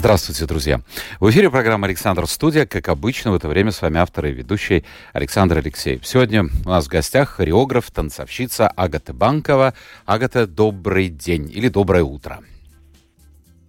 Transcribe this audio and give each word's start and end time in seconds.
Здравствуйте, 0.00 0.46
друзья. 0.46 0.80
В 1.20 1.28
эфире 1.28 1.50
программа 1.50 1.86
«Александр 1.86 2.26
Студия». 2.26 2.64
Как 2.64 2.88
обычно, 2.88 3.32
в 3.32 3.34
это 3.34 3.48
время 3.48 3.70
с 3.70 3.82
вами 3.82 3.98
автор 3.98 4.24
и 4.24 4.32
ведущий 4.32 4.82
Александр 5.12 5.58
Алексеев. 5.58 6.06
Сегодня 6.06 6.46
у 6.64 6.68
нас 6.70 6.86
в 6.86 6.88
гостях 6.88 7.28
хореограф, 7.28 7.90
танцовщица 7.90 8.66
Агата 8.66 9.12
Банкова. 9.12 9.74
Агата, 10.06 10.46
добрый 10.46 11.10
день 11.10 11.50
или 11.52 11.68
доброе 11.68 12.02
утро. 12.02 12.40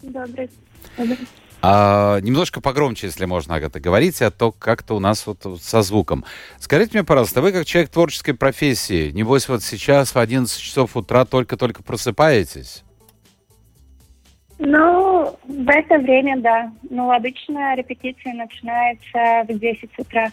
Добрый. 0.01 0.49
добрый. 0.97 1.17
А, 1.61 2.21
немножко 2.21 2.61
погромче, 2.61 3.07
если 3.07 3.25
можно, 3.25 3.55
Агата, 3.55 3.81
говорите, 3.81 4.23
а 4.23 4.31
то 4.31 4.53
как-то 4.53 4.95
у 4.95 4.99
нас 5.01 5.27
вот 5.27 5.59
со 5.61 5.81
звуком. 5.81 6.23
Скажите 6.61 6.91
мне, 6.93 7.03
пожалуйста, 7.03 7.41
вы 7.41 7.51
как 7.51 7.65
человек 7.65 7.91
творческой 7.91 8.35
профессии, 8.35 9.11
небось 9.11 9.49
вот 9.49 9.63
сейчас 9.63 10.15
в 10.15 10.17
11 10.17 10.57
часов 10.57 10.95
утра 10.95 11.25
только-только 11.25 11.83
просыпаетесь? 11.83 12.85
Ну, 14.63 15.35
в 15.47 15.69
это 15.69 15.97
время, 15.97 16.39
да. 16.39 16.71
Ну, 16.87 17.11
обычно 17.11 17.73
репетиция 17.75 18.35
начинается 18.35 19.51
в 19.51 19.57
10 19.57 19.89
утра. 19.97 20.29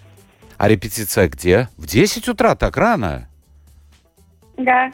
А 0.59 0.69
репетиция 0.69 1.29
где? 1.29 1.69
В 1.79 1.87
10 1.87 2.29
утра? 2.29 2.55
Так 2.55 2.77
рано? 2.77 3.27
Да. 4.59 4.93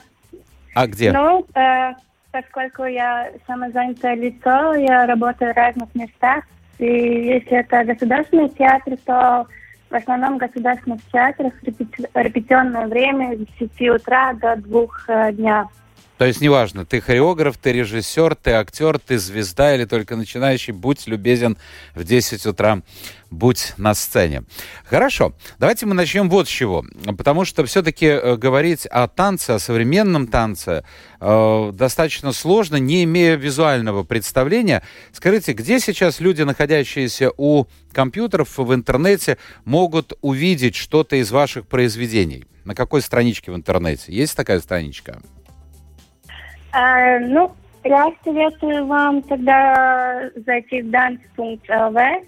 А 0.76 0.86
где? 0.86 1.10
Ну, 1.10 1.44
э, 1.52 1.94
поскольку 2.30 2.84
я 2.84 3.28
самозанятое 3.44 4.14
лицо, 4.14 4.74
я 4.74 5.04
работаю 5.06 5.52
в 5.52 5.56
разных 5.56 5.92
местах. 5.96 6.44
И 6.78 6.84
если 6.86 7.58
это 7.58 7.82
государственный 7.82 8.50
театр, 8.50 8.96
то 9.04 9.48
в 9.90 9.94
основном 9.94 10.34
в 10.36 10.38
государственных 10.38 11.00
театрах 11.10 11.54
репети- 11.64 12.08
репетиционное 12.14 12.86
время 12.86 13.36
с 13.36 13.38
10 13.58 13.88
утра 13.90 14.32
до 14.34 14.54
2 14.54 15.08
э, 15.08 15.32
дня. 15.32 15.66
То 16.24 16.28
есть 16.28 16.40
неважно, 16.40 16.86
ты 16.86 17.02
хореограф, 17.02 17.58
ты 17.58 17.70
режиссер, 17.74 18.34
ты 18.34 18.52
актер, 18.52 18.98
ты 18.98 19.18
звезда 19.18 19.74
или 19.74 19.84
только 19.84 20.16
начинающий, 20.16 20.72
будь 20.72 21.06
любезен 21.06 21.58
в 21.94 22.02
10 22.02 22.46
утра, 22.46 22.80
будь 23.30 23.74
на 23.76 23.92
сцене. 23.92 24.44
Хорошо, 24.86 25.34
давайте 25.58 25.84
мы 25.84 25.92
начнем 25.92 26.30
вот 26.30 26.48
с 26.48 26.50
чего. 26.50 26.82
Потому 27.18 27.44
что 27.44 27.66
все-таки 27.66 28.06
э, 28.06 28.36
говорить 28.36 28.86
о 28.86 29.06
танце, 29.06 29.50
о 29.50 29.58
современном 29.58 30.26
танце 30.26 30.86
э, 31.20 31.72
достаточно 31.74 32.32
сложно, 32.32 32.76
не 32.76 33.04
имея 33.04 33.34
визуального 33.34 34.02
представления. 34.02 34.82
Скажите, 35.12 35.52
где 35.52 35.78
сейчас 35.78 36.20
люди, 36.20 36.40
находящиеся 36.40 37.32
у 37.36 37.66
компьютеров 37.92 38.56
в 38.56 38.72
интернете, 38.72 39.36
могут 39.66 40.14
увидеть 40.22 40.74
что-то 40.74 41.16
из 41.16 41.30
ваших 41.30 41.66
произведений? 41.66 42.46
На 42.64 42.74
какой 42.74 43.02
страничке 43.02 43.52
в 43.52 43.56
интернете? 43.56 44.04
Есть 44.10 44.34
такая 44.34 44.60
страничка? 44.60 45.20
А, 46.74 47.20
ну, 47.20 47.52
я 47.84 48.12
советую 48.24 48.86
вам 48.86 49.22
тогда 49.22 50.28
зайти 50.44 50.82
в 50.82 50.86
dance.lv, 50.86 52.24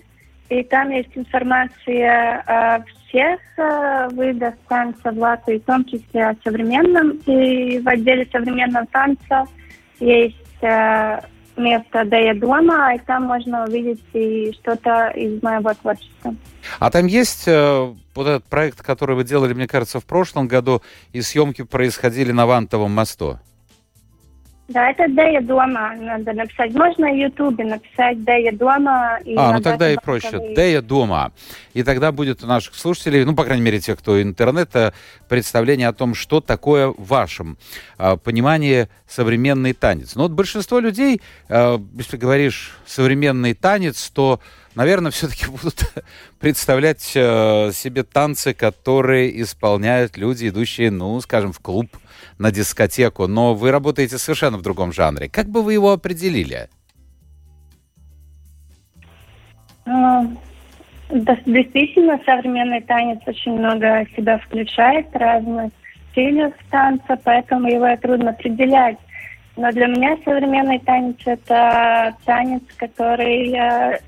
и 0.49 0.63
там 0.63 0.91
есть 0.91 1.11
информация 1.17 2.43
о 2.47 2.85
всех 2.85 3.41
э, 3.57 4.09
видах 4.13 4.55
танца 4.69 5.11
в 5.11 5.19
Латвии, 5.19 5.59
в 5.59 5.65
том 5.65 5.85
числе 5.87 6.29
о 6.29 6.37
современном. 6.45 7.19
И 7.27 7.81
в 7.81 7.89
отделе 7.89 8.29
современного 8.31 8.87
танца 8.87 9.47
есть 9.99 10.37
э, 10.63 11.21
место 11.57 12.05
Дея 12.05 12.35
дома, 12.35 12.95
и 12.95 12.99
там 13.01 13.25
можно 13.25 13.65
увидеть 13.65 14.05
и 14.13 14.53
что-то 14.61 15.09
из 15.09 15.43
моего 15.43 15.75
творчества. 15.75 16.37
А 16.79 16.91
там 16.93 17.07
есть 17.07 17.49
э, 17.49 17.93
вот 18.15 18.27
этот 18.29 18.45
проект, 18.45 18.81
который 18.83 19.17
вы 19.17 19.25
делали, 19.25 19.55
мне 19.55 19.67
кажется, 19.67 19.99
в 19.99 20.05
прошлом 20.05 20.47
году, 20.47 20.83
и 21.13 21.21
съемки 21.21 21.63
происходили 21.63 22.31
на 22.31 22.47
Вантовом 22.47 22.93
мосту? 22.93 23.41
Да, 24.69 24.91
это 24.91 25.07
Дея 25.09 25.41
дома 25.41 25.95
надо 25.97 26.33
написать. 26.33 26.75
Можно 26.75 27.09
в 27.13 27.17
Ютубе 27.17 27.65
написать 27.65 28.25
Дея 28.25 28.51
дома. 28.51 29.19
И 29.25 29.35
а, 29.37 29.53
ну 29.53 29.61
тогда 29.61 29.93
и 29.93 29.97
проще. 29.97 30.55
Дея 30.57 30.83
дома. 30.83 31.33
И 31.73 31.85
тогда 31.85 32.11
будет 32.11 32.43
у 32.43 32.49
наших 32.49 32.75
слушателей, 32.75 33.25
ну, 33.25 33.37
по 33.37 33.45
крайней 33.45 33.63
мере, 33.63 33.79
тех, 33.79 33.99
кто 33.99 34.21
интернета, 34.21 34.93
представление 35.29 35.87
о 35.87 35.93
том, 35.93 36.15
что 36.15 36.41
такое 36.41 36.89
в 36.89 37.07
вашем 37.07 37.59
э, 37.99 38.17
понимании 38.17 38.89
современный 39.07 39.73
танец. 39.73 40.17
Но 40.17 40.25
вот 40.25 40.33
большинство 40.33 40.81
людей, 40.81 41.21
э, 41.49 41.79
если 41.97 42.17
говоришь 42.17 42.77
современный 42.87 43.55
танец, 43.55 44.11
то 44.11 44.41
наверное, 44.75 45.13
все-таки 45.13 45.47
будут 45.51 45.93
представлять 46.41 47.13
э, 47.15 47.71
себе 47.73 48.03
танцы, 48.03 48.53
которые 48.53 49.43
исполняют 49.43 50.17
люди, 50.17 50.49
идущие, 50.49 50.91
ну, 50.91 51.21
скажем, 51.21 51.53
в 51.53 51.61
клуб 51.61 51.89
на 52.39 52.51
дискотеку, 52.51 53.27
но 53.27 53.55
вы 53.55 53.71
работаете 53.71 54.19
совершенно 54.19 54.59
в 54.59 54.63
другом 54.63 54.93
жанре. 54.93 55.29
Как 55.29 55.47
бы 55.47 55.63
вы 55.63 55.75
его 55.75 55.93
определили? 55.93 56.69
Ну, 59.87 60.37
действительно, 61.11 62.19
современный 62.25 62.81
танец 62.83 63.21
очень 63.27 63.53
много 63.53 64.07
себя 64.17 64.39
включает, 64.39 65.07
разных 65.15 65.73
стилей 66.11 66.53
танца, 66.71 67.19
поэтому 67.23 67.69
его 67.69 67.97
трудно 67.97 68.31
определять. 68.31 68.97
Но 69.57 69.71
для 69.73 69.87
меня 69.87 70.19
современный 70.25 70.79
танец 70.81 71.17
это 71.25 72.15
танец, 72.25 72.63
который 72.77 73.53
э, 73.55 73.99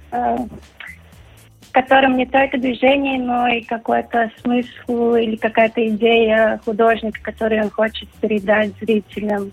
котором 1.83 2.16
не 2.16 2.27
только 2.27 2.59
движение, 2.59 3.21
но 3.21 3.47
и 3.49 3.62
какой-то 3.62 4.31
смысл 4.43 5.15
или 5.15 5.37
какая-то 5.37 5.87
идея 5.89 6.61
художника, 6.65 7.21
которую 7.22 7.65
он 7.65 7.71
хочет 7.71 8.09
передать 8.21 8.72
зрителям. 8.81 9.53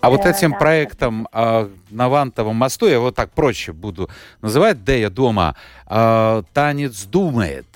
А 0.00 0.10
вот 0.10 0.26
этим 0.26 0.52
да, 0.52 0.58
проектом 0.58 1.28
э, 1.32 1.68
на 1.90 2.08
Вантовом 2.08 2.56
мосту, 2.56 2.86
я 2.86 2.98
вот 2.98 3.14
так 3.14 3.30
проще 3.30 3.72
буду 3.72 4.10
называть, 4.40 4.84
Дея 4.84 5.10
дома, 5.10 5.54
э, 5.88 6.42
танец 6.52 7.04
думает. 7.04 7.66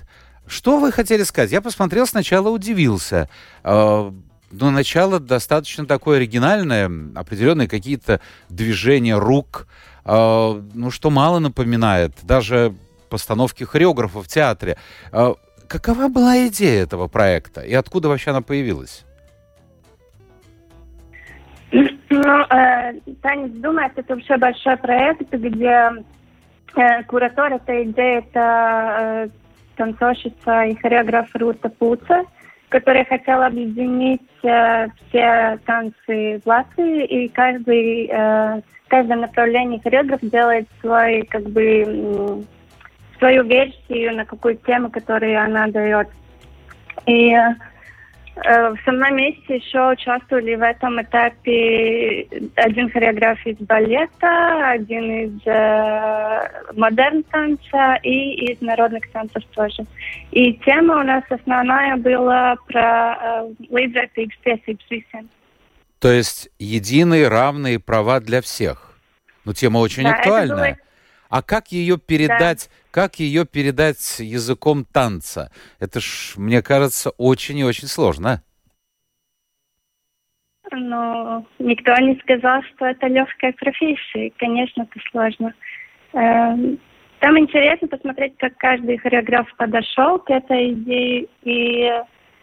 Что 0.47 0.79
вы 0.79 0.91
хотели 0.93 1.23
сказать? 1.23 1.53
Я 1.53 1.61
посмотрел 1.61 2.07
сначала, 2.07 2.49
удивился. 2.49 3.29
Э, 3.63 4.11
но 4.51 4.71
начало 4.71 5.21
достаточно 5.21 5.87
такое 5.87 6.19
оригинальное, 6.19 6.91
определенные 7.15 7.69
какие-то 7.69 8.21
движения 8.49 9.17
рук, 9.19 9.69
э, 10.05 10.63
ну, 10.75 10.91
что 10.91 11.11
мало 11.11 11.39
напоминает. 11.39 12.13
Даже 12.23 12.75
постановки 13.09 13.65
хореографа 13.65 14.23
в 14.23 14.29
театре. 14.29 14.77
А, 15.13 15.35
какова 15.69 16.09
была 16.09 16.47
идея 16.49 16.83
этого 16.83 17.09
проекта 17.09 17.61
и 17.63 17.75
откуда 17.75 18.09
вообще 18.09 18.31
она 18.31 18.43
появилась? 18.43 19.05
Ну, 21.73 22.41
э, 22.51 22.93
Танец 23.23 23.51
думает, 23.53 23.93
это 23.97 24.15
вообще 24.15 24.37
большой 24.37 24.77
проект, 24.77 25.29
где 25.33 25.91
э, 26.77 27.03
куратор 27.05 27.53
этой 27.55 27.85
идеи 27.85 28.19
это 28.19 28.97
э, 28.99 29.29
танцовщица 29.77 30.63
и 30.63 30.77
хореограф 30.77 31.29
Рута 31.35 31.69
Пуца, 31.69 32.25
которая 32.69 33.05
хотела 33.05 33.47
объединить 33.47 34.23
э, 34.43 34.89
все 35.09 35.59
танцы 35.67 36.41
в 36.45 36.47
Латвии, 36.47 37.05
и 37.05 37.29
каждый, 37.29 38.09
э, 38.11 38.61
каждое 38.89 39.17
направление 39.17 39.81
хореограф 39.83 40.21
делает 40.23 40.69
свой, 40.81 41.23
как 41.23 41.43
бы, 41.45 42.45
свою 43.19 43.45
версию 43.45 44.17
на 44.17 44.25
какую 44.25 44.57
тему, 44.57 44.91
которую 44.91 45.41
она 45.41 45.67
дает. 45.69 46.09
И 47.07 47.33
э, 47.33 48.75
со 48.85 48.93
мной 48.93 49.11
вместе 49.11 49.57
еще 49.57 49.91
участвовали 49.91 50.55
в 50.55 50.63
этом 50.63 51.01
этапе 51.01 52.27
один 52.57 52.91
хореограф 52.91 53.45
из 53.47 53.57
балета, 53.59 54.71
один 54.71 55.05
из 55.11 55.47
э, 55.47 56.73
модерн 56.75 57.23
танца 57.25 57.99
и 58.03 58.53
из 58.53 58.61
народных 58.61 59.11
танцев 59.13 59.43
тоже. 59.55 59.85
И 60.33 60.55
тема 60.65 61.01
у 61.01 61.03
нас 61.03 61.25
основная 61.31 61.97
была 61.97 62.57
про 62.67 63.47
līdzvērtīgas 63.71 64.39
tiesības 64.45 64.91
visiem. 64.91 65.29
То 65.99 66.13
есть 66.13 66.51
единые 66.59 67.29
равные 67.29 67.79
права 67.81 68.21
для 68.21 68.43
всех. 68.43 68.99
Ну, 69.45 69.55
тема 69.55 69.79
очень 69.79 70.03
да, 70.03 70.11
актуальная. 70.11 70.79
А 71.29 71.43
как 71.43 71.69
ее 71.69 71.99
передать, 71.99 72.69
да. 72.71 72.87
как 72.91 73.17
ее 73.17 73.45
передать 73.45 74.19
языком 74.21 74.85
танца? 74.85 75.51
Это 75.81 76.01
ж, 76.01 76.35
мне 76.37 76.63
кажется, 76.63 77.11
очень 77.11 77.59
и 77.59 77.65
очень 77.65 77.89
сложно. 77.89 78.43
Ну, 80.73 81.47
никто 81.59 81.95
не 81.97 82.17
сказал, 82.21 82.63
что 82.63 82.87
это 82.87 83.07
легкая 83.07 83.53
профессия. 83.53 84.33
Конечно, 84.37 84.83
это 84.83 85.01
сложно. 85.11 85.55
Эм, 86.13 86.79
там 87.21 87.39
интересно 87.39 87.89
посмотреть, 87.89 88.37
как 88.39 88.57
каждый 88.57 88.99
хореограф 88.99 89.47
подошел 89.57 90.19
к 90.19 90.31
этой 90.31 90.73
идее. 90.73 91.27
И 91.45 91.91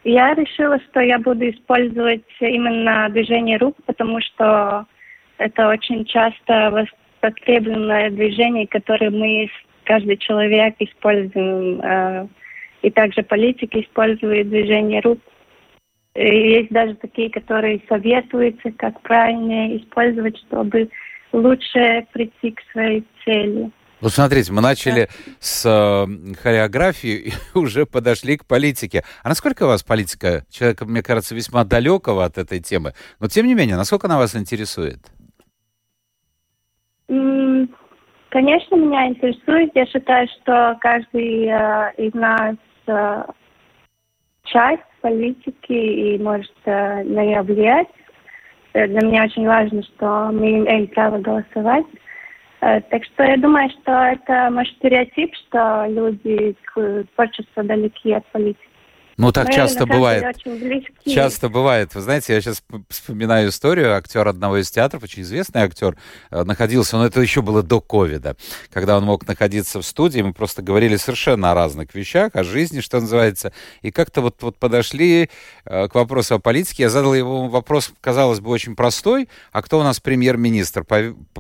я 0.04 0.34
решила, 0.34 0.80
что 0.80 1.02
я 1.02 1.20
буду 1.20 1.50
использовать 1.50 2.24
именно 2.40 3.10
движение 3.10 3.58
рук, 3.58 3.76
потому 3.86 4.20
что 4.22 4.86
это 5.38 5.68
очень 5.68 6.06
часто 6.06 6.88
востребованное 7.24 8.12
движение, 8.12 8.68
которое 8.68 9.10
мы, 9.10 9.50
каждый 9.86 10.18
человек, 10.18 10.76
используем. 10.80 11.82
Э, 11.82 12.28
и 12.84 12.92
также 12.92 13.24
политики 13.24 13.82
используют 13.82 14.50
движение 14.50 15.00
рук. 15.02 15.20
И 16.16 16.26
есть 16.26 16.70
даже 16.70 16.96
такие, 16.96 17.30
которые 17.32 17.82
советуются, 17.90 18.72
как 18.72 19.02
правильно 19.02 19.76
использовать, 19.78 20.38
чтобы 20.38 20.90
лучше 21.32 22.06
прийти 22.14 22.52
к 22.52 22.62
своей 22.72 23.04
цели. 23.24 23.72
Ну, 24.04 24.10
смотрите, 24.10 24.52
мы 24.52 24.62
начали 24.62 25.08
да. 25.08 25.34
с 25.40 25.66
э, 25.66 26.36
хореографии 26.36 27.32
и 27.32 27.34
уже 27.58 27.86
подошли 27.86 28.38
к 28.38 28.46
политике. 28.46 29.06
А 29.24 29.30
насколько 29.30 29.66
вас 29.66 29.82
политика, 29.82 30.46
человека, 30.52 30.86
мне 30.86 31.02
кажется, 31.02 31.34
весьма 31.34 31.64
далекого 31.64 32.26
от 32.26 32.38
этой 32.38 32.60
темы, 32.60 32.94
но 33.22 33.30
тем 33.30 33.48
не 33.48 33.54
менее, 33.56 33.78
насколько 33.78 34.08
она 34.08 34.18
вас 34.18 34.36
интересует? 34.36 35.00
Конечно, 38.30 38.76
меня 38.76 39.10
интересует. 39.10 39.72
Я 39.76 39.86
считаю, 39.86 40.28
что 40.28 40.76
каждый 40.82 41.46
э, 41.46 41.92
из 41.98 42.14
нас 42.16 42.56
э, 42.88 43.24
часть 44.46 44.82
политики 45.02 45.72
и 45.72 46.18
может 46.18 46.52
э, 46.66 47.04
на 47.04 47.26
нее 47.26 47.42
влиять. 47.44 47.88
Э, 48.74 48.88
для 48.88 49.02
меня 49.02 49.26
очень 49.26 49.46
важно, 49.46 49.84
что 49.84 50.32
мы 50.32 50.50
имеем 50.60 50.88
право 50.88 51.20
голосовать. 51.20 51.86
Э, 52.62 52.82
так 52.82 53.04
что 53.06 53.24
я 53.24 53.38
думаю, 53.38 53.70
что 53.70 53.92
это 53.92 54.50
может 54.50 54.74
стереотип, 54.78 55.36
что 55.36 55.86
люди 55.90 56.56
творчество 57.16 57.64
далеки 57.64 58.14
от 58.14 58.26
политики. 58.32 58.73
Ну, 59.18 59.32
так 59.32 59.46
Наверное, 59.48 59.68
часто 59.68 59.86
бывает. 59.86 60.38
Часто 61.06 61.50
бывает. 61.50 61.94
Вы 61.94 62.02
знаете, 62.02 62.34
я 62.34 62.42
сейчас 62.42 62.64
вспоминаю 62.90 63.50
историю. 63.50 63.96
Актер 63.96 64.28
одного 64.28 64.58
из 64.58 64.72
театров, 64.72 65.04
очень 65.04 65.22
известный 65.22 65.62
актер, 65.62 65.96
э, 66.32 66.44
находился, 66.44 66.98
но 66.98 67.06
это 67.06 67.22
еще 67.22 67.42
было 67.42 67.62
до 67.62 67.80
ковида, 67.80 68.36
когда 68.72 68.98
он 68.98 69.04
мог 69.04 69.28
находиться 69.28 69.80
в 69.80 69.86
студии. 69.86 70.22
Мы 70.22 70.34
просто 70.34 70.62
говорили 70.62 70.96
совершенно 70.96 71.52
о 71.52 71.56
разных 71.56 71.94
вещах, 71.94 72.32
о 72.36 72.44
жизни, 72.44 72.80
что 72.80 73.00
называется. 73.00 73.54
И 73.82 73.92
как-то 73.92 74.22
вот, 74.22 74.42
вот 74.42 74.58
подошли 74.58 75.30
э, 75.66 75.88
к 75.88 75.96
вопросу 75.96 76.36
о 76.36 76.40
политике. 76.40 76.84
Я 76.84 76.90
задал 76.90 77.14
ему 77.14 77.50
вопрос, 77.50 77.92
казалось 78.02 78.40
бы, 78.40 78.50
очень 78.50 78.76
простой. 78.76 79.30
А 79.52 79.62
кто 79.62 79.80
у 79.80 79.84
нас 79.84 80.00
премьер-министр? 80.00 80.86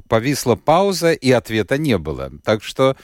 Повисла 0.08 0.56
пауза, 0.56 1.14
и 1.14 1.32
ответа 1.32 1.78
не 1.78 1.98
было. 1.98 2.32
Так 2.44 2.64
что 2.64 2.96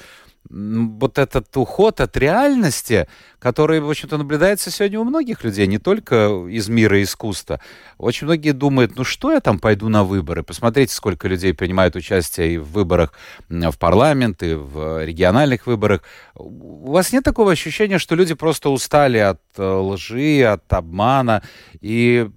вот 0.49 1.17
этот 1.19 1.55
уход 1.57 2.01
от 2.01 2.17
реальности, 2.17 3.07
который, 3.37 3.79
в 3.79 3.89
общем-то, 3.89 4.17
наблюдается 4.17 4.71
сегодня 4.71 4.99
у 4.99 5.03
многих 5.03 5.43
людей, 5.43 5.67
не 5.67 5.77
только 5.77 6.45
из 6.49 6.69
мира 6.69 7.01
искусства. 7.01 7.59
Очень 7.97 8.25
многие 8.25 8.51
думают, 8.51 8.95
ну 8.95 9.03
что 9.03 9.31
я 9.31 9.41
там 9.41 9.59
пойду 9.59 9.89
на 9.89 10.03
выборы? 10.03 10.43
Посмотрите, 10.43 10.93
сколько 10.93 11.27
людей 11.27 11.53
принимают 11.53 11.95
участие 11.95 12.55
и 12.55 12.57
в 12.57 12.71
выборах 12.71 13.13
в 13.49 13.77
парламент, 13.77 14.41
и 14.41 14.53
в 14.53 15.05
региональных 15.05 15.67
выборах. 15.67 16.01
У 16.35 16.91
вас 16.91 17.11
нет 17.11 17.23
такого 17.23 17.51
ощущения, 17.51 17.99
что 17.99 18.15
люди 18.15 18.33
просто 18.33 18.69
устали 18.69 19.19
от 19.19 19.41
э, 19.57 19.63
лжи, 19.63 20.43
от 20.43 20.71
обмана 20.73 21.43
и 21.81 22.29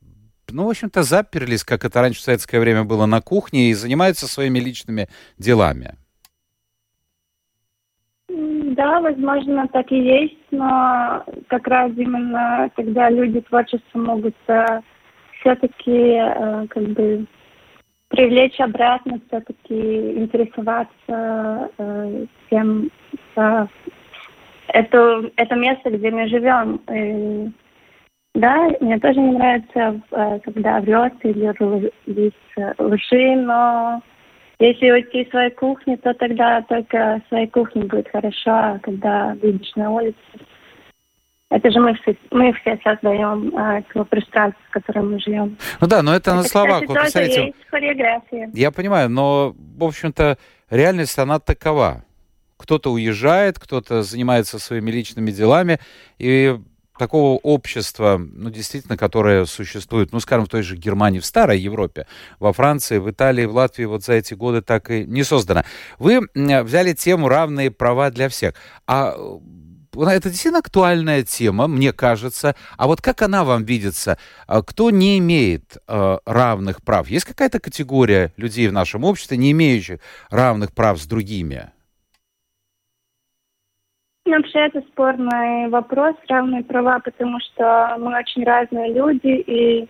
ну, 0.51 0.67
в 0.67 0.69
общем-то, 0.69 1.03
заперлись, 1.03 1.65
как 1.65 1.87
это 1.87 2.03
раньше 2.03 2.21
в 2.21 2.25
советское 2.25 2.61
время 2.61 2.85
было 2.85 3.07
на 3.07 3.23
кухне, 3.23 3.71
и 3.71 3.75
занимаются 3.75 4.29
своими 4.29 4.59
личными 4.59 5.09
делами. 5.39 5.97
Да, 8.73 9.01
возможно, 9.01 9.69
так 9.69 9.93
и 9.93 9.99
есть, 9.99 10.47
но 10.51 11.23
как 11.49 11.69
раз 11.69 11.93
именно 11.95 12.71
тогда 12.75 13.11
люди 13.11 13.43
творчества 13.43 13.99
могут 13.99 14.35
э, 14.47 14.81
все-таки 15.41 16.15
э, 16.17 16.67
как 16.69 16.83
бы 16.85 17.27
привлечь 18.09 18.59
обратно, 18.61 19.21
все-таки 19.27 20.13
интересоваться 20.23 21.71
э, 21.77 22.27
тем, 22.49 22.89
э, 23.37 23.67
это, 24.69 25.31
это 25.37 25.55
место, 25.55 25.91
где 25.91 26.11
мы 26.11 26.29
живем. 26.29 26.81
И, 26.91 27.51
да, 28.35 28.71
мне 28.81 28.99
тоже 29.01 29.21
не 29.21 29.33
нравится, 29.33 30.01
э, 30.13 30.41
когда 30.41 30.81
врет 30.81 31.13
или 31.25 31.53
лжи, 32.79 33.37
но 33.37 34.03
если 34.63 34.91
уйти 34.91 35.23
из 35.23 35.31
своей 35.31 35.51
кухни, 35.51 35.97
то 35.97 36.15
тогда 36.15 36.63
только 36.63 37.21
в 37.25 37.29
своей 37.29 37.49
кухне 37.49 37.83
будет 37.83 38.09
хорошо, 38.11 38.51
а 38.51 38.79
когда 38.81 39.37
выйдешь 39.43 39.75
на 39.75 39.91
улицу. 39.91 40.17
Это 41.51 41.71
же 41.71 41.81
мы 41.81 41.95
все, 41.95 42.17
мы 42.31 42.53
все 42.55 42.79
создаем 42.83 43.55
а, 43.57 43.83
то 43.93 44.05
пространство, 44.05 44.63
в 44.69 44.71
котором 44.71 45.13
мы 45.13 45.21
живем. 45.21 45.59
Ну 45.81 45.87
да, 45.87 46.03
но 46.03 46.15
это, 46.15 46.31
это 46.31 46.37
на 46.37 46.43
словах. 46.45 46.83
Кстати, 46.87 47.13
тоже 47.13 47.41
есть 47.41 47.57
хореография. 47.69 48.51
Я 48.55 48.71
понимаю, 48.71 49.11
но, 49.11 49.55
в 49.77 49.85
общем-то, 49.85 50.39
реальность, 50.71 51.19
она 51.19 51.41
такова. 51.41 52.05
Кто-то 52.57 52.93
уезжает, 52.93 53.59
кто-то 53.59 54.03
занимается 54.03 54.61
своими 54.61 54.91
личными 54.93 55.33
делами, 55.33 55.79
и 56.19 56.57
такого 56.99 57.39
общества, 57.39 58.19
ну, 58.19 58.51
действительно, 58.51 58.97
которое 58.97 59.45
существует, 59.47 60.13
ну, 60.13 60.21
скажем, 60.21 60.47
в 60.47 60.49
той 60.49 60.63
же 60.63 60.77
Германии, 60.77 61.21
в 61.21 61.27
старой 61.27 61.59
Европе, 61.59 62.07
во 62.39 62.53
Франции, 62.53 62.99
в 62.99 63.11
Италии, 63.11 63.45
в 63.45 63.55
Латвии 63.55 63.85
вот 63.85 64.05
за 64.05 64.15
эти 64.15 64.35
годы 64.35 64.63
так 64.63 64.91
и 64.91 65.05
не 65.05 65.25
создано. 65.25 65.63
Вы 65.99 66.21
взяли 66.35 66.93
тему 66.93 67.29
«Равные 67.29 67.71
права 67.71 68.11
для 68.11 68.29
всех». 68.29 68.55
А 68.87 69.15
э, 69.17 70.01
это 70.01 70.29
действительно 70.29 70.59
актуальная 70.59 71.23
тема, 71.23 71.67
мне 71.67 71.93
кажется. 71.93 72.55
А 72.77 72.87
вот 72.87 73.01
как 73.01 73.23
она 73.23 73.45
вам 73.45 73.65
видится? 73.65 74.19
А 74.47 74.63
кто 74.63 74.91
не 74.91 75.19
имеет 75.19 75.77
э, 75.89 76.19
равных 76.25 76.83
прав? 76.83 77.09
Есть 77.09 77.25
какая-то 77.25 77.59
категория 77.59 78.33
людей 78.37 78.69
в 78.69 78.73
нашем 78.73 79.05
обществе, 79.05 79.37
не 79.37 79.53
имеющих 79.53 80.01
равных 80.31 80.73
прав 80.73 81.01
с 81.01 81.07
другими? 81.07 81.71
Вообще 84.25 84.67
это 84.67 84.81
спорный 84.93 85.69
вопрос, 85.69 86.15
равные 86.29 86.63
права, 86.63 87.01
потому 87.01 87.39
что 87.41 87.97
мы 87.99 88.17
очень 88.17 88.45
разные 88.45 88.95
люди, 88.95 89.43
и 89.47 89.89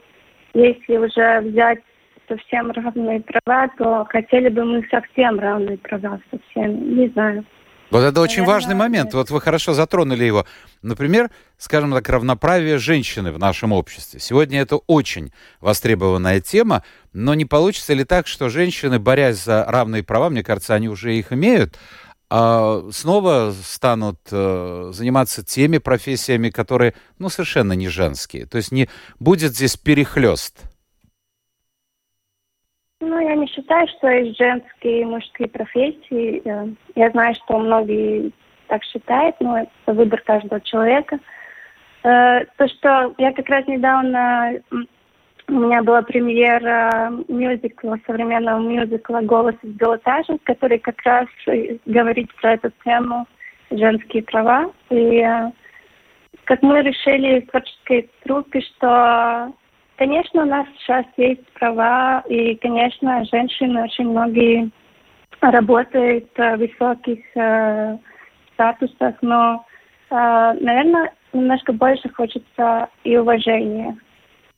если 0.54 0.96
уже 0.96 1.40
взять 1.40 1.80
совсем 2.26 2.70
равные 2.70 3.20
права, 3.20 3.68
то 3.76 4.06
хотели 4.08 4.48
бы 4.48 4.64
мы 4.64 4.86
совсем 4.90 5.38
равные 5.38 5.76
права, 5.76 6.18
совсем, 6.30 6.96
не 6.96 7.08
знаю. 7.08 7.44
Вот 7.90 8.00
это 8.00 8.22
очень 8.22 8.44
важный 8.44 8.74
момент. 8.74 9.12
Вот 9.12 9.28
вы 9.28 9.38
хорошо 9.38 9.74
затронули 9.74 10.24
его. 10.24 10.46
Например, 10.80 11.28
скажем 11.58 11.92
так, 11.92 12.08
равноправие 12.08 12.78
женщины 12.78 13.32
в 13.32 13.38
нашем 13.38 13.72
обществе. 13.72 14.18
Сегодня 14.18 14.62
это 14.62 14.76
очень 14.86 15.30
востребованная 15.60 16.40
тема, 16.40 16.84
но 17.12 17.34
не 17.34 17.44
получится 17.44 17.92
ли 17.92 18.04
так, 18.04 18.28
что 18.28 18.48
женщины, 18.48 18.98
борясь 18.98 19.44
за 19.44 19.66
равные 19.68 20.02
права, 20.02 20.30
мне 20.30 20.42
кажется, 20.42 20.74
они 20.74 20.88
уже 20.88 21.14
их 21.14 21.34
имеют, 21.34 21.78
снова 22.32 23.50
станут 23.52 24.18
э, 24.30 24.90
заниматься 24.92 25.44
теми 25.44 25.78
профессиями, 25.78 26.48
которые, 26.48 26.94
ну, 27.18 27.28
совершенно 27.28 27.74
не 27.74 27.88
женские. 27.88 28.46
То 28.46 28.56
есть 28.56 28.72
не 28.72 28.88
будет 29.20 29.52
здесь 29.52 29.76
перехлест. 29.76 30.62
Ну, 33.00 33.18
я 33.18 33.34
не 33.34 33.46
считаю, 33.48 33.86
что 33.88 34.08
есть 34.08 34.38
женские 34.38 35.02
и 35.02 35.04
мужские 35.04 35.48
профессии. 35.48 36.40
Э, 36.44 36.68
я 36.94 37.10
знаю, 37.10 37.34
что 37.34 37.58
многие 37.58 38.32
так 38.68 38.82
считают, 38.84 39.36
но 39.40 39.58
это 39.58 39.92
выбор 39.92 40.22
каждого 40.22 40.60
человека. 40.62 41.18
Э, 42.04 42.44
то, 42.56 42.68
что 42.68 43.14
я 43.18 43.32
как 43.32 43.48
раз 43.48 43.66
недавно 43.66 44.52
у 45.48 45.52
меня 45.52 45.82
была 45.82 46.02
премьера 46.02 47.12
мюзикла, 47.28 47.98
современного 48.06 48.60
мюзикла 48.60 49.20
«Голос 49.22 49.54
из 49.62 49.76
пилотажа», 49.76 50.38
который 50.44 50.78
как 50.78 51.00
раз 51.02 51.26
говорит 51.86 52.32
про 52.36 52.54
эту 52.54 52.70
тему 52.84 53.26
женские 53.70 54.22
права. 54.22 54.72
И 54.90 55.18
э, 55.18 55.50
как 56.44 56.62
мы 56.62 56.82
решили 56.82 57.40
в 57.40 57.50
творческой 57.50 58.10
труппе, 58.24 58.60
что, 58.60 59.52
конечно, 59.96 60.42
у 60.42 60.46
нас 60.46 60.66
сейчас 60.78 61.06
есть 61.16 61.46
права, 61.54 62.22
и, 62.28 62.54
конечно, 62.56 63.24
женщины 63.24 63.84
очень 63.84 64.08
многие 64.08 64.70
работают 65.40 66.28
в 66.36 66.56
высоких 66.56 67.18
э, 67.34 67.98
статусах, 68.54 69.16
но, 69.22 69.64
э, 70.10 70.14
наверное, 70.60 71.12
немножко 71.32 71.72
больше 71.72 72.08
хочется 72.10 72.88
и 73.04 73.16
уважения 73.16 73.96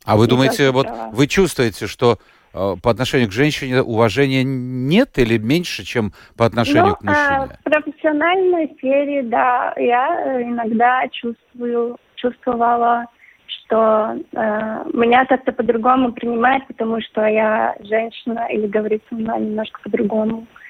а 0.04 0.16
вы 0.16 0.26
думаете, 0.26 0.70
вот 0.70 0.86
вы 1.12 1.26
чувствуете, 1.26 1.86
что 1.86 2.18
э, 2.52 2.74
по 2.82 2.90
отношению 2.90 3.28
к 3.28 3.32
женщине 3.32 3.82
уважения 3.82 4.42
нет 4.44 5.18
или 5.18 5.38
меньше, 5.38 5.84
чем 5.84 6.12
по 6.36 6.46
отношению 6.46 6.88
ну, 6.88 6.96
к 6.96 7.02
мужчине? 7.02 7.26
А, 7.28 7.46
в 7.46 7.62
профессиональной 7.62 8.74
сфере, 8.76 9.22
да, 9.22 9.72
я 9.76 10.42
иногда 10.42 11.08
чувствую, 11.08 11.96
чувствовала, 12.16 13.06
что 13.46 14.16
э, 14.32 14.84
меня 14.92 15.24
как-то 15.26 15.52
по-другому 15.52 16.12
принимают, 16.12 16.66
потому 16.66 17.00
что 17.00 17.24
я 17.26 17.74
женщина 17.80 18.46
или 18.50 18.66
говорит 18.66 19.02
со 19.08 19.14
мной 19.14 19.40
немножко 19.40 19.80
по-другому. 19.82 20.46
Э, 20.46 20.63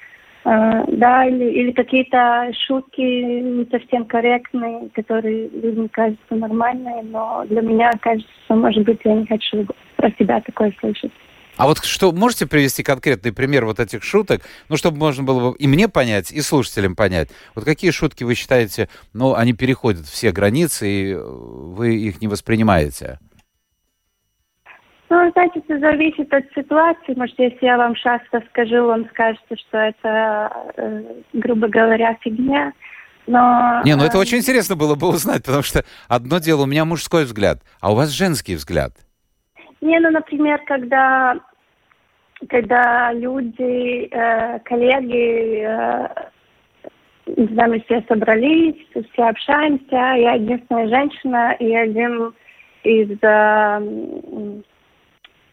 да, 0.45 1.27
или, 1.27 1.51
или 1.51 1.73
какие-то 1.73 2.51
шутки 2.67 3.01
не 3.01 3.65
совсем 3.71 4.05
корректные, 4.05 4.91
которые 4.95 5.49
людям 5.49 5.89
кажутся 5.89 6.35
нормальные, 6.35 7.03
но 7.05 7.45
для 7.49 7.63
меня 7.63 7.91
кажется, 8.01 8.29
может 8.51 8.85
быть, 8.85 9.01
я 9.05 9.15
не 9.15 9.27
хочу 9.27 9.67
про 9.97 10.11
себя 10.13 10.41
такое 10.43 10.73
слышать. 10.81 11.13
А 11.57 11.67
вот 11.67 11.85
что, 11.85 12.11
можете 12.13 12.47
привести 12.47 12.83
конкретный 12.83 13.33
пример 13.33 13.65
вот 13.65 13.79
этих 13.79 14.03
шуток, 14.03 14.43
ну, 14.69 14.77
чтобы 14.77 14.99
можно 14.99 15.23
было 15.23 15.51
бы 15.51 15.57
и 15.57 15.69
мне 15.69 15.89
понять, 15.89 16.33
и 16.33 16.41
слушателям 16.41 16.97
понять. 16.97 17.31
Вот 17.55 17.65
какие 17.65 17.91
шутки 17.93 18.25
вы 18.25 18.35
считаете, 18.35 18.89
ну, 19.13 19.35
они 19.35 19.53
переходят 19.53 20.05
все 20.07 20.33
границы, 20.33 20.89
и 20.89 21.15
вы 21.15 21.97
их 21.97 22.21
не 22.21 22.29
воспринимаете? 22.29 23.19
Ну, 25.14 25.30
знаете, 25.30 25.61
это 25.61 25.78
зависит 25.78 26.35
от 26.35 26.44
ситуации. 26.56 27.14
Может, 27.14 27.38
если 27.38 27.64
я 27.64 27.76
вам 27.76 27.94
сейчас 27.94 28.21
расскажу, 28.33 28.87
вам 28.87 29.09
скажете, 29.11 29.54
что 29.56 29.78
это, 29.78 30.50
э, 30.76 31.02
грубо 31.35 31.68
говоря, 31.68 32.16
фигня. 32.21 32.73
Но... 33.28 33.80
Не, 33.85 33.94
ну 33.94 34.02
это 34.04 34.16
э, 34.16 34.21
очень 34.21 34.38
интересно 34.38 34.75
было 34.75 34.97
бы 34.97 35.06
узнать, 35.09 35.44
потому 35.44 35.62
что 35.62 35.85
одно 36.09 36.40
дело, 36.40 36.62
у 36.62 36.66
меня 36.66 36.85
мужской 36.85 37.25
взгляд, 37.25 37.61
а 37.80 37.92
у 37.92 37.94
вас 37.94 38.11
женский 38.11 38.56
взгляд. 38.56 38.92
Не, 39.80 40.00
ну, 40.00 40.11
например, 40.11 40.61
когда, 40.66 41.37
когда 42.49 43.12
люди, 43.12 44.09
э, 44.11 44.59
коллеги, 44.64 45.64
э, 45.64 46.09
не 47.37 47.54
знаю, 47.54 47.71
мы 47.71 47.80
все 47.83 48.04
собрались, 48.09 48.85
все 49.12 49.23
общаемся, 49.23 49.94
я 49.94 50.33
единственная 50.33 50.88
женщина, 50.88 51.52
и 51.61 51.73
один 51.73 52.35
из 52.83 53.16
э, 53.23 54.62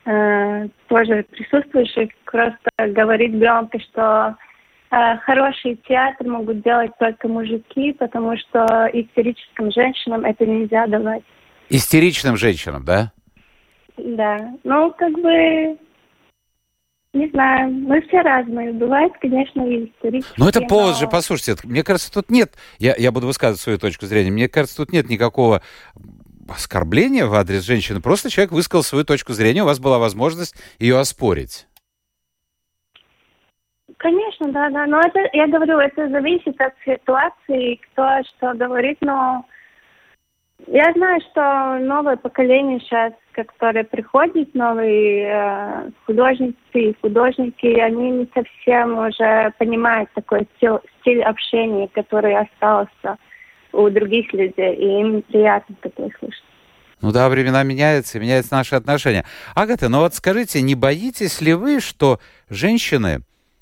э, 0.06 0.68
тоже 0.88 1.26
присутствующих 1.32 2.10
просто 2.26 2.70
говорит 2.78 3.38
громко, 3.38 3.80
что 3.80 4.36
э, 4.92 5.18
хороший 5.20 5.76
театр 5.88 6.28
могут 6.28 6.64
делать 6.64 6.92
только 7.00 7.28
мужики, 7.28 7.94
потому 7.94 8.38
что 8.38 8.90
истерическим 8.94 9.72
женщинам 9.72 10.26
это 10.26 10.46
нельзя 10.46 10.88
давать. 10.88 11.24
Истеричным 11.70 12.38
женщинам, 12.38 12.84
да? 12.84 13.12
Да. 13.98 14.54
Ну, 14.64 14.92
как 14.98 15.14
бы, 15.14 15.78
не 17.14 17.30
знаю, 17.30 17.72
мы 17.72 18.02
все 18.02 18.22
разные. 18.22 18.74
Бывает, 18.74 19.14
конечно, 19.22 19.62
и 19.62 19.86
истерические. 19.86 20.36
Ну, 20.38 20.48
это 20.48 20.62
повод 20.62 20.94
но... 20.94 21.00
же, 21.00 21.08
послушайте, 21.08 21.56
мне 21.64 21.84
кажется, 21.84 22.12
тут 22.12 22.30
нет, 22.30 22.54
я, 22.80 22.96
я 22.98 23.12
буду 23.12 23.28
высказывать 23.28 23.62
свою 23.62 23.78
точку 23.78 24.06
зрения, 24.06 24.32
мне 24.32 24.50
кажется, 24.50 24.78
тут 24.78 24.92
нет 24.92 25.10
никакого 25.10 25.62
оскорбления 26.56 27.26
в 27.26 27.34
адрес 27.34 27.64
женщины. 27.64 28.02
Просто 28.02 28.30
человек 28.30 28.52
высказал 28.52 28.84
свою 28.84 29.06
точку 29.06 29.34
зрения, 29.34 29.64
у 29.64 29.66
вас 29.66 29.80
была 29.80 30.00
возможность 30.00 30.56
ее 30.80 31.00
оспорить. 31.00 31.68
Конечно, 33.98 34.52
да, 34.52 34.70
да. 34.70 34.88
Но 34.88 35.00
это, 35.00 35.20
я 35.34 35.48
говорю, 35.48 35.78
это 35.78 36.10
зависит 36.10 36.60
от 36.60 36.74
ситуации, 36.84 37.76
кто 37.76 38.22
что 38.24 38.54
говорит, 38.56 38.98
но 39.02 39.46
я 40.68 40.92
знаю, 40.94 41.20
что 41.32 41.80
новое 41.80 42.18
поколение 42.18 42.80
сейчас, 42.80 43.14
которое 43.32 43.84
приходит, 43.84 44.54
новые 44.54 45.28
э, 45.28 45.92
художницы 46.06 46.56
и 46.74 46.96
художники, 47.02 47.68
они 47.68 48.12
не 48.12 48.30
совсем 48.34 48.98
уже 48.98 49.54
понимают 49.58 50.10
такой 50.14 50.48
стиль, 50.58 50.80
стиль 51.02 51.24
общения, 51.24 51.88
который 51.88 52.36
остался 52.36 53.18
у 53.74 53.90
других 53.90 54.32
людей, 54.34 54.76
и 54.76 55.02
им 55.02 55.22
приятно 55.24 55.76
такое 55.82 56.10
слышать. 56.20 56.44
Ну 57.02 57.12
да, 57.12 57.30
времена 57.30 57.64
меняются, 57.64 58.20
меняются 58.20 58.54
наши 58.54 58.76
отношения. 58.76 59.26
Агата, 59.56 59.90
ну 59.90 60.00
вот 60.00 60.14
скажите, 60.14 60.62
не 60.62 60.76
боитесь 60.76 61.42
ли 61.42 61.54
вы, 61.54 61.80
что 61.80 62.20
женщины, 62.50 63.22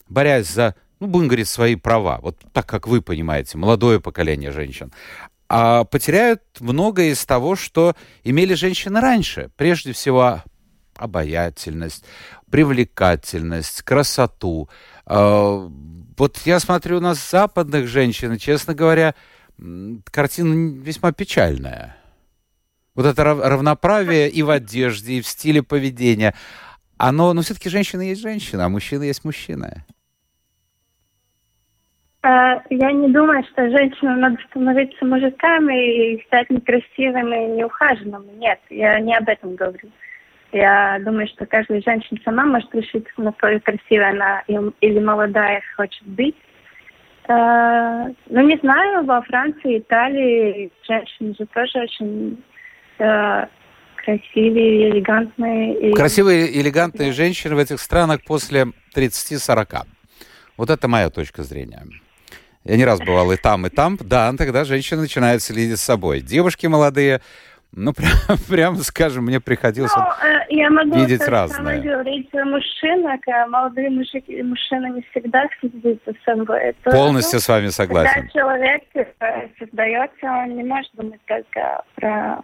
борясь 0.10 0.48
за, 0.48 0.76
ну, 1.00 1.08
будем 1.08 1.28
говорить, 1.28 1.48
свои 1.48 1.76
права, 1.76 2.20
вот 2.22 2.38
так, 2.52 2.66
как 2.66 2.88
вы 2.88 3.02
понимаете, 3.02 3.58
молодое 3.58 4.02
поколение 4.02 4.52
женщин, 4.52 4.92
а 5.48 5.86
потеряют 5.86 6.42
многое 6.60 7.12
из 7.12 7.26
того, 7.26 7.56
что 7.56 7.96
имели 8.24 8.54
женщины 8.54 9.00
раньше. 9.00 9.50
Прежде 9.56 9.94
всего, 9.94 10.44
обаятельность, 10.96 12.06
привлекательность, 12.52 13.82
красоту. 13.84 14.70
А, 15.06 15.70
вот 16.18 16.38
я 16.46 16.60
смотрю 16.60 17.00
на 17.00 17.14
западных 17.14 17.88
женщин, 17.88 18.34
и, 18.34 18.40
честно 18.40 18.76
говоря, 18.76 19.16
картина 20.12 20.80
весьма 20.82 21.12
печальная. 21.12 21.96
Вот 22.96 23.06
это 23.06 23.24
равноправие 23.24 24.30
и 24.30 24.44
в 24.44 24.50
одежде, 24.50 25.14
и 25.14 25.22
в 25.22 25.28
стиле 25.28 25.64
поведения, 25.64 26.34
оно, 26.98 27.34
ну, 27.34 27.42
все-таки 27.42 27.70
женщина 27.70 28.02
есть 28.02 28.22
женщина, 28.22 28.66
а 28.66 28.70
мужчина 28.70 29.04
есть 29.04 29.24
мужчина. 29.24 29.86
А, 32.22 32.62
я 32.70 32.92
не 32.92 33.08
думаю, 33.10 33.44
что 33.46 33.70
женщинам 33.70 34.20
надо 34.20 34.38
становиться 34.50 35.06
мужиками 35.06 36.16
и 36.16 36.26
стать 36.26 36.50
некрасивыми 36.50 37.46
и 37.46 37.58
неухаженными. 37.58 38.38
Нет, 38.38 38.60
я 38.70 39.00
не 39.00 39.16
об 39.16 39.30
этом 39.30 39.56
говорю. 39.56 39.90
Я 40.52 41.00
думаю, 41.06 41.28
что 41.28 41.46
каждая 41.46 41.82
женщина 41.82 42.20
сама 42.26 42.44
может 42.44 42.74
решить, 42.74 43.06
насколько 43.18 43.72
красивая 43.72 44.10
она 44.10 44.44
или 44.82 45.00
молодая 45.00 45.62
хочет 45.78 46.06
быть. 46.06 46.36
Э, 47.30 48.12
ну, 48.30 48.42
не 48.42 48.58
знаю, 48.58 49.06
во 49.06 49.22
Франции, 49.22 49.78
Италии 49.78 50.72
женщины 50.88 51.36
же 51.38 51.46
тоже 51.46 51.80
очень 51.84 52.44
э, 52.98 53.46
красивые, 53.98 54.90
элегантные. 54.90 55.94
Красивые, 55.94 56.60
элегантные 56.60 57.12
женщины 57.12 57.54
в 57.54 57.60
этих 57.60 57.80
странах 57.80 58.22
после 58.26 58.72
30-40. 58.96 59.86
Вот 60.58 60.72
это 60.72 60.88
моя 60.88 61.12
точка 61.12 61.44
зрения. 61.44 61.86
Я 62.64 62.78
не 62.78 62.86
раз 62.86 63.00
бывал 63.00 63.32
и 63.32 63.38
там, 63.38 63.68
и 63.68 63.70
там. 63.70 63.98
Да, 64.02 64.34
тогда 64.36 64.66
женщина 64.66 65.02
начинает 65.02 65.44
следить 65.44 65.70
за 65.70 65.78
собой. 65.78 66.22
Девушки 66.22 66.66
молодые 66.66 67.22
ну, 67.72 67.94
прям, 68.28 68.38
прям 68.50 68.76
скажем, 68.78 69.26
мне 69.26 69.40
приходилось 69.40 69.92
ну, 69.96 70.04
э, 70.28 70.46
я 70.50 70.70
могу 70.70 70.96
видеть 70.96 71.28
разное. 71.28 71.82
говорить 71.82 72.30
мужчина, 72.34 73.18
молодые 73.48 73.90
мужчины, 73.90 74.44
мужчина 74.44 74.88
не 74.88 75.02
всегда 75.12 75.48
следит 75.60 76.02
за 76.06 76.14
собой. 76.26 76.60
Это, 76.60 76.92
Полностью 76.92 77.38
ну, 77.38 77.42
с 77.42 77.48
вами 77.48 77.68
согласен. 77.68 78.28
Когда 78.28 78.32
человек 78.32 78.84
э, 78.96 79.48
создается, 79.60 80.26
он 80.26 80.56
не 80.56 80.64
может 80.64 80.92
думать 80.94 81.22
только 81.28 81.84
про 81.96 82.42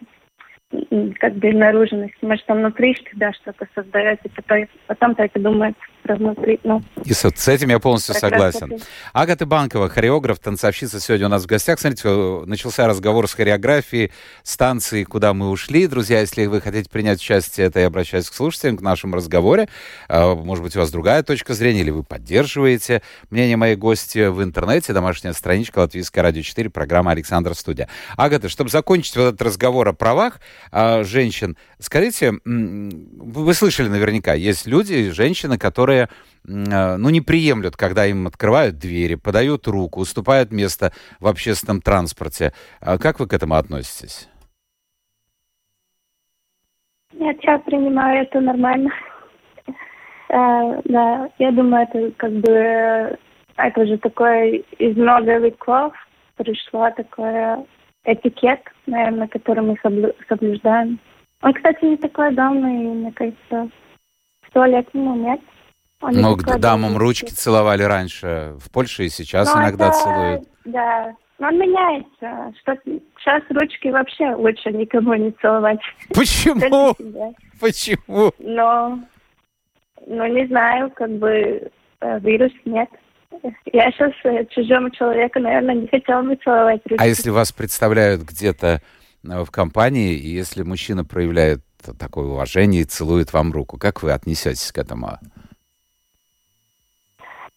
как 1.20 1.36
бы 1.36 1.53
наружность. 1.53 2.15
Может, 2.22 2.44
он 2.48 2.60
внутри 2.60 2.94
всегда 2.94 3.32
что-то 3.34 3.67
создает, 3.75 4.20
и 4.24 4.29
потом, 4.29 4.65
потом 4.88 5.15
только 5.15 5.39
думает 5.39 5.75
про 6.05 6.15
внутри. 6.15 6.59
Ну, 6.63 6.83
и 7.03 7.13
с, 7.13 7.27
с 7.27 7.47
этим 7.47 7.69
я 7.69 7.79
полностью 7.79 8.13
согласен. 8.13 8.69
Красоты. 8.69 8.83
Агата 9.12 9.45
Банкова, 9.45 9.89
хореограф, 9.89 10.38
танцовщица, 10.39 11.00
сегодня 11.00 11.25
у 11.25 11.29
нас 11.29 11.43
в 11.43 11.47
гостях. 11.47 11.79
Смотрите, 11.79 12.07
начался 12.45 12.88
разговор 12.88 13.27
с 13.27 13.33
хореографией 13.33 14.12
станции, 14.43 15.03
куда 15.03 15.33
мы 15.33 15.50
ушли. 15.50 15.88
Друзья, 15.88 16.19
если 16.19 16.45
вы 16.45 16.62
хотите 16.62 16.89
принять 16.89 17.19
участие, 17.19 17.67
это 17.67 17.79
я 17.79 17.88
обращаюсь 17.88 18.29
к 18.29 18.33
слушателям, 18.33 18.77
к 18.77 18.81
нашему 18.81 19.15
разговоре. 19.15 19.67
А, 20.07 20.35
может 20.35 20.63
быть, 20.63 20.75
у 20.75 20.79
вас 20.79 20.91
другая 20.91 21.24
точка 21.24 21.55
зрения, 21.55 21.81
или 21.81 21.89
вы 21.89 22.03
поддерживаете 22.03 23.01
мнение 23.31 23.57
моей 23.57 23.75
гости 23.75 24.27
в 24.27 24.43
интернете, 24.43 24.93
домашняя 24.93 25.33
страничка 25.33 25.79
Латвийская 25.79 26.24
радио 26.24 26.43
4, 26.43 26.69
программа 26.69 27.12
«Александр 27.12 27.55
Студия». 27.55 27.89
Агата, 28.15 28.47
чтобы 28.47 28.69
закончить 28.69 29.15
вот 29.15 29.24
этот 29.24 29.41
разговор 29.41 29.88
о 29.88 29.93
правах, 29.93 30.39
а, 30.71 31.03
женщин. 31.03 31.57
Скажите, 31.79 32.33
вы 32.45 33.53
слышали 33.55 33.88
наверняка, 33.88 34.35
есть 34.35 34.67
люди, 34.67 35.09
женщины, 35.09 35.57
которые 35.57 35.94
а, 36.03 36.97
ну, 36.97 37.09
не 37.09 37.21
приемлют, 37.21 37.75
когда 37.75 38.05
им 38.05 38.27
открывают 38.27 38.77
двери, 38.77 39.15
подают 39.15 39.67
руку, 39.67 39.99
уступают 39.99 40.51
место 40.51 40.91
в 41.19 41.27
общественном 41.27 41.81
транспорте. 41.81 42.53
А 42.81 42.97
как 42.97 43.19
вы 43.19 43.27
к 43.27 43.33
этому 43.33 43.55
относитесь? 43.55 44.29
Нет, 47.13 47.37
я 47.43 47.57
принимаю 47.59 48.23
это 48.23 48.41
нормально. 48.41 48.91
Uh, 50.27 50.81
да, 50.85 51.29
я 51.37 51.51
думаю, 51.51 51.87
это 51.87 52.11
как 52.17 52.31
бы 52.31 53.17
это 53.57 53.81
уже 53.81 53.97
такое 53.99 54.63
из 54.79 54.97
много 54.97 55.37
веков 55.37 55.93
пришло 56.35 56.89
такое 56.91 57.65
этикет, 58.03 58.59
наверное, 58.85 59.27
который 59.27 59.63
мы 59.63 59.77
соблюдаем. 60.27 60.99
Он, 61.41 61.53
кстати, 61.53 61.85
не 61.85 61.97
такой 61.97 62.33
давний, 62.33 62.87
мне 62.87 63.11
кажется, 63.11 63.69
сто 64.49 64.65
лет 64.65 64.87
ну, 64.93 65.15
нет. 65.15 65.39
Он 66.05 66.21
ну, 66.21 66.38
к 66.38 66.59
дамам 66.59 66.97
ручки 66.97 67.31
целовали 67.31 67.81
раньше 67.81 68.53
в 68.59 68.71
Польше 68.71 69.05
и 69.05 69.09
сейчас 69.09 69.47
Но 69.50 69.55
ну, 69.55 69.63
иногда 69.63 69.88
это, 69.88 69.97
целуют. 69.97 70.43
Да, 70.65 71.15
но 71.39 71.47
он 71.47 71.57
меняется. 71.57 72.53
Что 72.62 72.77
сейчас 72.85 73.41
ручки 73.50 73.88
вообще 73.88 74.35
лучше 74.35 74.71
никому 74.71 75.15
не 75.15 75.31
целовать. 75.41 75.79
Почему? 76.09 76.95
Почему? 77.59 78.31
Но, 78.38 79.00
ну, 80.05 80.27
не 80.27 80.45
знаю, 80.47 80.91
как 80.91 81.09
бы 81.17 81.71
э, 82.01 82.19
вирус 82.19 82.51
нет. 82.65 82.89
Я 83.74 83.91
сейчас 83.91 84.12
э, 84.25 84.45
чужому 84.51 84.91
человеку, 84.91 85.39
наверное, 85.39 85.75
не 85.75 85.88
хотела 85.88 86.21
бы 86.21 86.35
целовать 86.35 86.81
руки. 86.85 87.01
А 87.01 87.07
если 87.07 87.31
вас 87.31 87.51
представляют 87.51 88.21
где-то 88.21 88.81
э, 89.24 89.43
в 89.43 89.50
компании, 89.50 90.13
и 90.13 90.27
если 90.27 90.62
мужчина 90.62 91.03
проявляет 91.03 91.62
такое 92.00 92.27
уважение 92.27 92.81
и 92.81 92.85
целует 92.85 93.33
вам 93.33 93.51
руку, 93.51 93.77
как 93.77 94.03
вы 94.03 94.12
отнесетесь 94.12 94.71
к 94.71 94.77
этому? 94.77 95.17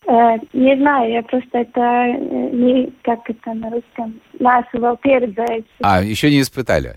Э, 0.08 0.38
не 0.54 0.74
знаю, 0.76 1.12
я 1.12 1.22
просто 1.22 1.58
это 1.58 1.80
э, 1.80 2.50
не, 2.50 2.90
как 3.02 3.28
это 3.28 3.52
на 3.52 3.68
русском, 3.68 4.18
нас 4.40 4.64
его 4.72 4.96
передать. 4.96 5.66
А, 5.82 6.00
еще 6.02 6.30
не 6.30 6.40
испытали? 6.40 6.94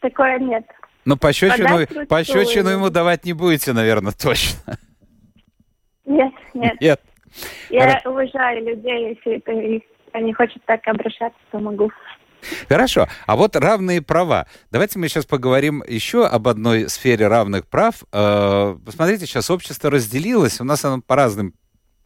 Такое 0.00 0.38
нет. 0.38 0.66
Ну, 1.06 1.16
пощечину, 1.16 2.06
пощечину 2.06 2.68
ему 2.68 2.90
давать 2.90 3.24
не 3.24 3.32
будете, 3.32 3.72
наверное, 3.72 4.12
точно. 4.22 4.76
Нет, 6.04 6.34
нет. 6.52 6.78
Нет. 6.82 7.00
Я 7.70 7.88
Хорошо. 7.88 8.10
уважаю 8.10 8.62
людей, 8.62 9.16
если 9.16 9.36
это, 9.38 9.82
они 10.12 10.34
хотят 10.34 10.62
так 10.66 10.86
обращаться, 10.86 11.38
то 11.50 11.60
могу. 11.60 11.90
Хорошо. 12.68 13.06
А 13.26 13.36
вот 13.36 13.56
равные 13.56 14.02
права. 14.02 14.46
Давайте 14.70 14.98
мы 14.98 15.08
сейчас 15.08 15.24
поговорим 15.24 15.82
еще 15.88 16.26
об 16.26 16.46
одной 16.46 16.90
сфере 16.90 17.26
равных 17.28 17.66
прав. 17.68 18.02
Э, 18.12 18.76
посмотрите, 18.84 19.24
сейчас 19.24 19.48
общество 19.48 19.90
разделилось. 19.90 20.60
У 20.60 20.64
нас 20.64 20.84
оно 20.84 21.00
по 21.00 21.16
разным 21.16 21.54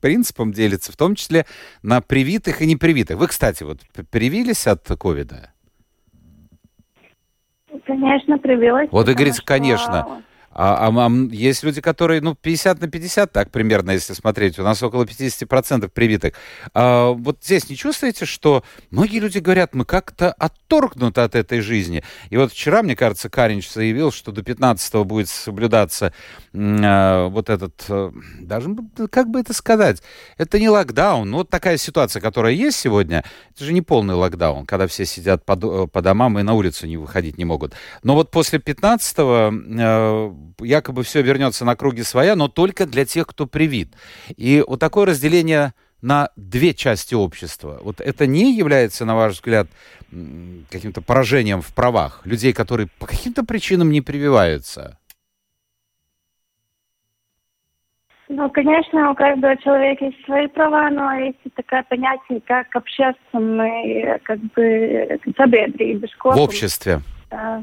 принципам 0.06 0.52
делится, 0.52 0.92
в 0.92 0.96
том 0.96 1.16
числе 1.16 1.46
на 1.82 2.00
привитых 2.00 2.62
и 2.62 2.66
непривитых. 2.66 3.18
Вы, 3.18 3.26
кстати, 3.26 3.64
вот 3.64 3.80
привились 4.08 4.68
от 4.68 4.86
ковида? 4.86 5.50
Конечно, 7.84 8.38
привилась. 8.38 8.88
Вот 8.92 9.08
и 9.08 9.14
говорится, 9.14 9.42
что... 9.42 9.48
конечно. 9.48 10.22
А, 10.58 10.88
а, 10.88 11.06
а 11.06 11.10
есть 11.30 11.62
люди, 11.62 11.82
которые, 11.82 12.22
ну, 12.22 12.34
50 12.34 12.80
на 12.80 12.88
50, 12.88 13.30
так 13.30 13.50
примерно, 13.50 13.90
если 13.90 14.14
смотреть. 14.14 14.58
У 14.58 14.62
нас 14.62 14.82
около 14.82 15.04
50% 15.04 15.90
привитых. 15.90 16.32
А, 16.72 17.10
вот 17.10 17.40
здесь 17.42 17.68
не 17.68 17.76
чувствуете, 17.76 18.24
что 18.24 18.64
многие 18.90 19.18
люди 19.18 19.36
говорят, 19.36 19.74
мы 19.74 19.84
как-то 19.84 20.32
отторгнуты 20.32 21.20
от 21.20 21.34
этой 21.34 21.60
жизни. 21.60 22.02
И 22.30 22.38
вот 22.38 22.52
вчера, 22.52 22.82
мне 22.82 22.96
кажется, 22.96 23.28
Каринч 23.28 23.70
заявил, 23.70 24.10
что 24.10 24.32
до 24.32 24.42
15 24.42 24.94
будет 25.04 25.28
соблюдаться 25.28 26.14
а, 26.54 27.28
вот 27.28 27.50
этот, 27.50 27.84
а, 27.90 28.14
даже, 28.40 28.74
как 29.10 29.28
бы 29.28 29.40
это 29.40 29.52
сказать, 29.52 30.02
это 30.38 30.58
не 30.58 30.70
локдаун, 30.70 31.28
но 31.28 31.38
вот 31.38 31.50
такая 31.50 31.76
ситуация, 31.76 32.22
которая 32.22 32.54
есть 32.54 32.78
сегодня, 32.78 33.24
это 33.54 33.62
же 33.62 33.74
не 33.74 33.82
полный 33.82 34.14
локдаун, 34.14 34.64
когда 34.64 34.86
все 34.86 35.04
сидят 35.04 35.44
по, 35.44 35.52
э, 35.52 35.86
по 35.86 36.00
домам 36.00 36.38
и 36.38 36.42
на 36.42 36.54
улицу 36.54 36.86
не 36.86 36.96
выходить 36.96 37.36
не 37.36 37.44
могут. 37.44 37.74
Но 38.02 38.14
вот 38.14 38.30
после 38.30 38.58
15 38.58 39.16
а, 39.18 40.34
якобы 40.60 41.02
все 41.02 41.22
вернется 41.22 41.64
на 41.64 41.76
круги 41.76 42.02
своя, 42.02 42.36
но 42.36 42.48
только 42.48 42.86
для 42.86 43.04
тех, 43.04 43.26
кто 43.26 43.46
привит. 43.46 43.88
И 44.36 44.64
вот 44.66 44.80
такое 44.80 45.06
разделение 45.06 45.74
на 46.02 46.30
две 46.36 46.74
части 46.74 47.14
общества. 47.14 47.80
Вот 47.82 48.00
это 48.00 48.26
не 48.26 48.56
является, 48.56 49.04
на 49.04 49.16
ваш 49.16 49.34
взгляд, 49.34 49.68
каким-то 50.70 51.02
поражением 51.02 51.62
в 51.62 51.74
правах 51.74 52.22
людей, 52.24 52.52
которые 52.52 52.88
по 52.98 53.06
каким-то 53.06 53.44
причинам 53.44 53.90
не 53.90 54.00
прививаются? 54.00 54.98
Ну, 58.28 58.50
конечно, 58.50 59.12
у 59.12 59.14
каждого 59.14 59.56
человека 59.58 60.06
есть 60.06 60.24
свои 60.24 60.48
права, 60.48 60.90
но 60.90 61.12
есть 61.14 61.38
такое 61.54 61.84
понятие, 61.84 62.40
как 62.44 62.74
общественный, 62.74 64.18
как 64.24 64.40
бы, 64.54 65.20
В 66.24 66.40
обществе. 66.40 67.00
Да, 67.30 67.62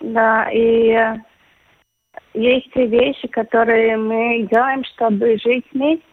да, 0.00 0.50
и 0.52 0.94
есть 2.34 2.74
вещи, 2.74 3.28
которые 3.28 3.96
мы 3.96 4.46
делаем, 4.50 4.84
чтобы 4.84 5.38
жить 5.38 5.64
вместе. 5.72 6.04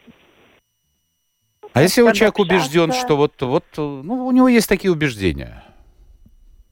А 1.74 1.81
если 1.81 2.01
у 2.01 2.12
человек 2.12 2.39
убежден, 2.39 2.91
что 2.91 3.15
вот, 3.15 3.41
вот, 3.41 3.63
ну, 3.77 4.25
у 4.25 4.31
него 4.31 4.48
есть 4.48 4.67
такие 4.67 4.91
убеждения? 4.91 5.63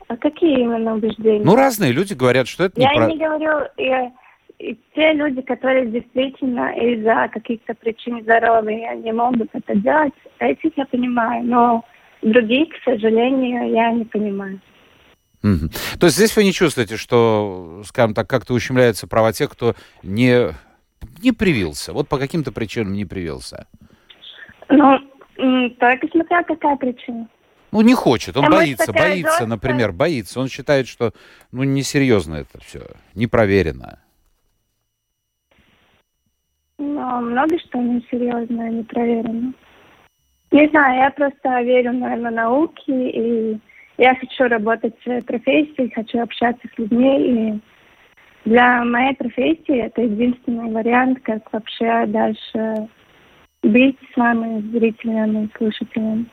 А 0.07 0.17
какие 0.17 0.62
именно 0.62 0.95
убеждения? 0.95 1.43
Ну, 1.43 1.55
разные 1.55 1.91
люди 1.91 2.13
говорят, 2.13 2.48
что 2.48 2.65
это 2.65 2.81
я 2.81 2.91
не... 2.93 3.00
Я 3.00 3.07
не 3.07 3.17
говорю... 3.17 3.67
Я, 3.77 4.12
и 4.59 4.77
те 4.93 5.13
люди, 5.13 5.41
которые 5.41 5.86
действительно 5.86 6.74
из-за 6.74 7.29
каких-то 7.31 7.74
причин 7.75 8.21
здоровья 8.21 8.93
не 8.95 9.13
могут 9.13 9.50
это 9.53 9.75
делать, 9.75 10.13
этих 10.39 10.77
я 10.77 10.86
понимаю, 10.86 11.45
но 11.45 11.86
других, 12.21 12.67
к 12.69 12.83
сожалению, 12.83 13.71
я 13.71 13.91
не 13.91 14.03
понимаю. 14.03 14.59
Угу. 15.43 15.69
То 16.00 16.08
есть 16.08 16.17
здесь 16.17 16.36
вы 16.36 16.43
не 16.43 16.53
чувствуете, 16.53 16.98
что, 16.98 17.81
скажем 17.85 18.14
так, 18.14 18.29
как-то 18.29 18.53
ущемляются 18.53 19.07
права 19.07 19.31
тех, 19.31 19.50
кто 19.50 19.75
не, 20.03 20.53
не 21.24 21.31
привился, 21.31 21.94
вот 21.94 22.07
по 22.07 22.18
каким-то 22.18 22.51
причинам 22.51 22.94
не 22.94 23.05
привился? 23.05 23.68
Ну, 24.68 25.00
только 25.79 26.07
смотря 26.11 26.44
какая 26.44 26.75
причина. 26.75 27.27
Ну, 27.72 27.81
не 27.81 27.94
хочет, 27.94 28.35
он 28.35 28.46
а 28.46 28.50
боится, 28.50 28.92
боится, 28.92 29.29
жесткая... 29.29 29.48
например, 29.48 29.92
боится. 29.92 30.40
Он 30.40 30.48
считает, 30.50 30.87
что, 30.87 31.14
ну, 31.51 31.64
несерьезно 31.64 32.35
это 32.35 32.59
все, 32.61 32.81
не 33.14 33.27
проверено. 33.27 34.00
Ну, 36.79 37.22
много 37.22 37.59
что 37.59 37.77
несерьезно, 37.77 38.70
не 38.70 38.83
проверено. 38.83 39.53
Не 40.51 40.68
знаю, 40.70 41.00
я 41.00 41.11
просто 41.11 41.61
верю, 41.61 41.94
наверное, 41.94 42.31
науке 42.31 43.09
и 43.09 43.59
я 44.00 44.16
хочу 44.16 44.48
работать 44.48 44.96
в 45.05 45.22
профессии, 45.22 45.92
хочу 45.94 46.22
общаться 46.22 46.68
с 46.74 46.77
людьми. 46.79 47.53
И 47.53 48.50
для 48.50 48.83
моей 48.85 49.14
профессии 49.16 49.85
это 49.85 50.01
единственный 50.01 50.72
вариант, 50.72 51.20
как 51.24 51.51
вообще 51.51 52.05
дальше 52.07 52.88
быть 53.62 53.98
с 54.14 54.18
вами, 54.18 54.62
зрителями, 54.72 55.50
слушателями. 55.57 56.25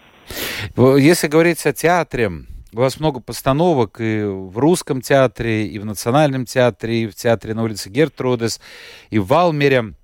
Если 0.76 1.26
говорить 1.26 1.66
о 1.66 1.72
театре, 1.72 2.30
у 2.72 2.78
вас 2.78 3.00
много 3.00 3.20
постановок 3.20 4.00
и 4.00 4.22
в 4.24 4.56
русском 4.58 5.00
театре, 5.00 5.66
и 5.66 5.78
в 5.80 5.84
национальном 5.84 6.44
театре, 6.44 7.02
и 7.02 7.06
в 7.08 7.16
театре 7.16 7.54
на 7.54 7.64
улице 7.64 7.90
Гертрудес, 7.90 8.60
и 9.10 9.18
в 9.18 9.26
Валмере. 9.26 9.94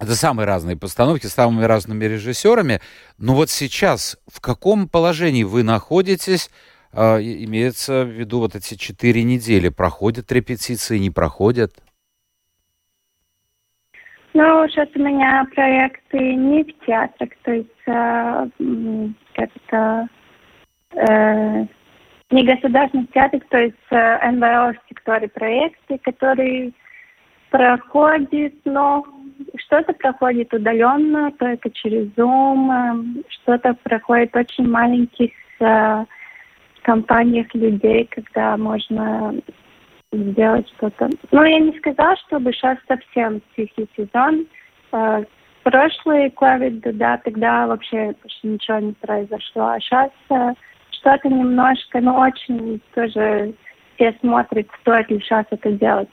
Это 0.00 0.14
самые 0.14 0.46
разные 0.46 0.76
постановки 0.76 1.26
с 1.26 1.34
самыми 1.34 1.64
разными 1.64 2.04
режиссерами. 2.04 2.80
Но 3.18 3.34
вот 3.34 3.50
сейчас 3.50 4.16
в 4.26 4.40
каком 4.40 4.88
положении 4.88 5.44
вы 5.44 5.62
находитесь 5.62 6.50
а, 6.92 7.18
имеется 7.18 8.04
в 8.04 8.08
виду 8.08 8.40
вот 8.40 8.54
эти 8.54 8.74
четыре 8.74 9.22
недели. 9.22 9.68
Проходят 9.68 10.32
репетиции, 10.32 10.98
не 10.98 11.10
проходят? 11.10 11.72
Ну, 14.34 14.68
сейчас 14.68 14.88
у 14.94 15.00
меня 15.00 15.46
проекты 15.54 16.34
не 16.34 16.62
в 16.62 16.86
театрах, 16.86 17.30
то 17.42 17.52
есть 17.52 17.68
э, 17.86 18.48
как 19.34 19.50
это 19.66 20.08
э, 20.92 21.66
не 22.30 22.44
государственных 22.44 23.10
театрах, 23.10 23.42
то 23.48 23.58
есть 23.58 23.74
э, 23.90 24.30
НВО 24.30 24.74
в 24.74 24.88
секторе 24.88 25.28
проекты, 25.28 25.98
которые 25.98 26.72
проходит, 27.50 28.54
но 28.64 29.04
что-то 29.56 29.92
проходит 29.94 30.52
удаленно, 30.52 31.32
только 31.32 31.70
через 31.70 32.06
Zoom, 32.12 32.70
э, 33.18 33.22
что-то 33.28 33.74
проходит 33.82 34.36
очень 34.36 34.68
маленьких 34.68 35.30
э, 35.60 36.04
компаниях 36.82 37.52
людей, 37.54 38.08
когда 38.10 38.56
можно 38.56 39.34
сделать 40.12 40.68
что-то. 40.76 41.10
Ну, 41.30 41.44
я 41.44 41.58
не 41.58 41.76
сказала, 41.78 42.16
чтобы 42.26 42.52
сейчас 42.52 42.78
совсем 42.86 43.42
тихий 43.56 43.88
сезон. 43.96 44.46
Э, 44.92 45.24
прошлый 45.62 46.28
COVID, 46.30 46.92
да, 46.92 47.18
тогда 47.18 47.66
вообще 47.66 48.14
почти 48.22 48.48
ничего 48.48 48.78
не 48.78 48.92
произошло. 48.92 49.68
А 49.68 49.80
сейчас 49.80 50.10
э, 50.30 50.54
что-то 50.90 51.28
немножко, 51.28 52.00
ну, 52.00 52.14
очень 52.14 52.80
тоже 52.94 53.54
все 53.94 54.16
смотрят, 54.20 54.66
стоит 54.80 55.10
ли 55.10 55.20
сейчас 55.20 55.46
это 55.50 55.72
делать. 55.72 56.08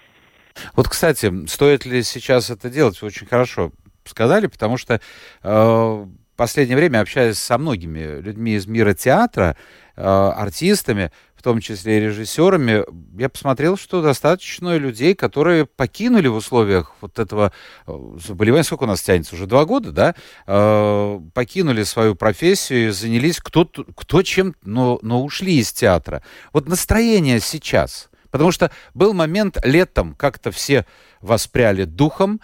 Вот, 0.76 0.88
кстати, 0.88 1.46
стоит 1.48 1.86
ли 1.86 2.02
сейчас 2.04 2.50
это 2.50 2.70
делать, 2.70 3.02
очень 3.04 3.28
хорошо 3.28 3.72
сказали, 4.04 4.48
потому 4.48 4.78
что 4.78 5.00
э, 5.44 6.06
последнее 6.36 6.78
время 6.78 7.02
общаюсь 7.02 7.38
со 7.38 7.58
многими 7.58 8.22
людьми 8.22 8.56
из 8.56 8.68
мира 8.68 8.94
театра, 8.94 9.56
Э, 9.98 10.34
артистами, 10.36 11.10
в 11.38 11.42
том 11.42 11.62
числе 11.62 11.98
и 11.98 12.02
режиссерами, 12.02 12.84
я 13.18 13.30
посмотрел, 13.30 13.78
что 13.78 14.02
достаточно 14.02 14.76
людей, 14.76 15.16
которые 15.16 15.66
покинули 15.66 16.28
в 16.28 16.36
условиях 16.36 16.92
вот 17.00 17.18
этого 17.18 17.54
э, 17.88 18.18
заболевания, 18.22 18.66
сколько 18.66 18.84
у 18.84 18.88
нас 18.88 19.02
тянется, 19.02 19.36
уже 19.36 19.48
два 19.48 19.64
года, 19.64 19.94
да, 19.94 20.16
э, 20.48 21.20
покинули 21.34 21.84
свою 21.84 22.16
профессию 22.16 22.90
и 22.90 22.92
занялись 22.92 23.40
кто, 23.40 23.64
кто 23.66 24.22
чем, 24.22 24.54
но, 24.64 25.00
но 25.02 25.24
ушли 25.24 25.60
из 25.60 25.72
театра. 25.72 26.24
Вот 26.52 26.68
настроение 26.68 27.40
сейчас, 27.40 28.10
потому 28.32 28.52
что 28.52 28.70
был 28.94 29.14
момент 29.14 29.58
летом, 29.64 30.14
как-то 30.14 30.52
все 30.52 30.86
воспряли 31.22 31.86
духом, 31.86 32.42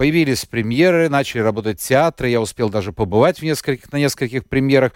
появились 0.00 0.46
премьеры, 0.46 1.10
начали 1.10 1.42
работать 1.42 1.78
театры, 1.78 2.28
я 2.28 2.40
успел 2.40 2.70
даже 2.70 2.90
побывать 2.90 3.40
в 3.40 3.42
нескольких, 3.42 3.92
на 3.92 3.98
нескольких 3.98 4.48
премьерах, 4.48 4.92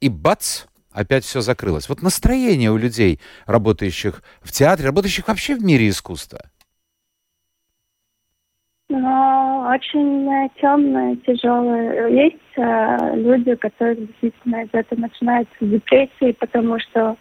и 0.00 0.08
бац, 0.08 0.64
опять 0.90 1.22
все 1.22 1.40
закрылось. 1.42 1.88
Вот 1.88 2.02
настроение 2.02 2.72
у 2.72 2.76
людей, 2.76 3.20
работающих 3.46 4.20
в 4.40 4.50
театре, 4.50 4.88
работающих 4.88 5.28
вообще 5.28 5.54
в 5.54 5.62
мире 5.62 5.88
искусства. 5.88 6.40
Ну, 8.88 9.60
очень 9.68 10.28
темное, 10.60 11.14
тяжелое. 11.24 12.08
Есть 12.08 12.38
э, 12.56 13.14
люди, 13.14 13.54
которые 13.54 14.06
действительно 14.06 14.64
из 14.64 14.70
этого 14.72 14.98
начинают 14.98 15.48
с 15.60 15.64
депрессии, 15.64 16.32
потому 16.32 16.80
что 16.80 17.16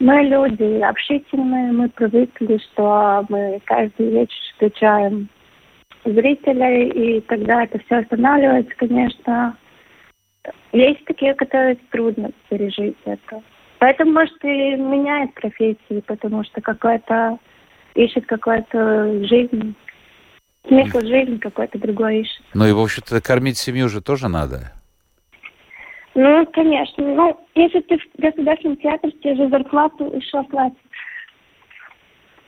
мы 0.00 0.16
люди 0.24 0.82
общительные, 0.82 1.72
мы 1.72 1.88
привыкли, 1.88 2.58
что 2.58 3.24
мы 3.30 3.62
каждый 3.64 4.10
вечер 4.10 4.36
встречаем 4.52 5.30
зрителей, 6.04 6.88
и 6.88 7.20
тогда 7.22 7.64
это 7.64 7.78
все 7.80 7.96
останавливается, 7.96 8.74
конечно. 8.76 9.56
Есть 10.72 11.04
такие, 11.06 11.34
которые 11.34 11.76
трудно 11.90 12.30
пережить 12.48 12.96
это. 13.04 13.42
Поэтому, 13.78 14.12
может, 14.12 14.36
и 14.44 14.76
меняет 14.76 15.34
профессию, 15.34 16.02
потому 16.06 16.44
что 16.44 16.60
какой-то 16.60 17.38
ищет 17.94 18.26
какую-то 18.26 19.26
жизнь, 19.26 19.74
смысл 20.66 21.00
жизни 21.00 21.36
какой-то 21.38 21.78
другой 21.78 22.20
ищет. 22.20 22.42
Ну 22.54 22.66
и, 22.66 22.72
в 22.72 22.80
общем-то, 22.80 23.20
кормить 23.20 23.58
семью 23.58 23.88
же 23.88 24.00
тоже 24.00 24.28
надо. 24.28 24.72
Ну, 26.14 26.46
конечно. 26.46 27.04
Ну, 27.04 27.40
если 27.54 27.80
ты 27.80 27.98
в 27.98 28.20
государственном 28.20 28.76
театре, 28.76 29.12
тебе 29.12 29.34
же 29.36 29.48
зарплату 29.48 30.12
еще 30.14 30.42
платят. 30.44 30.78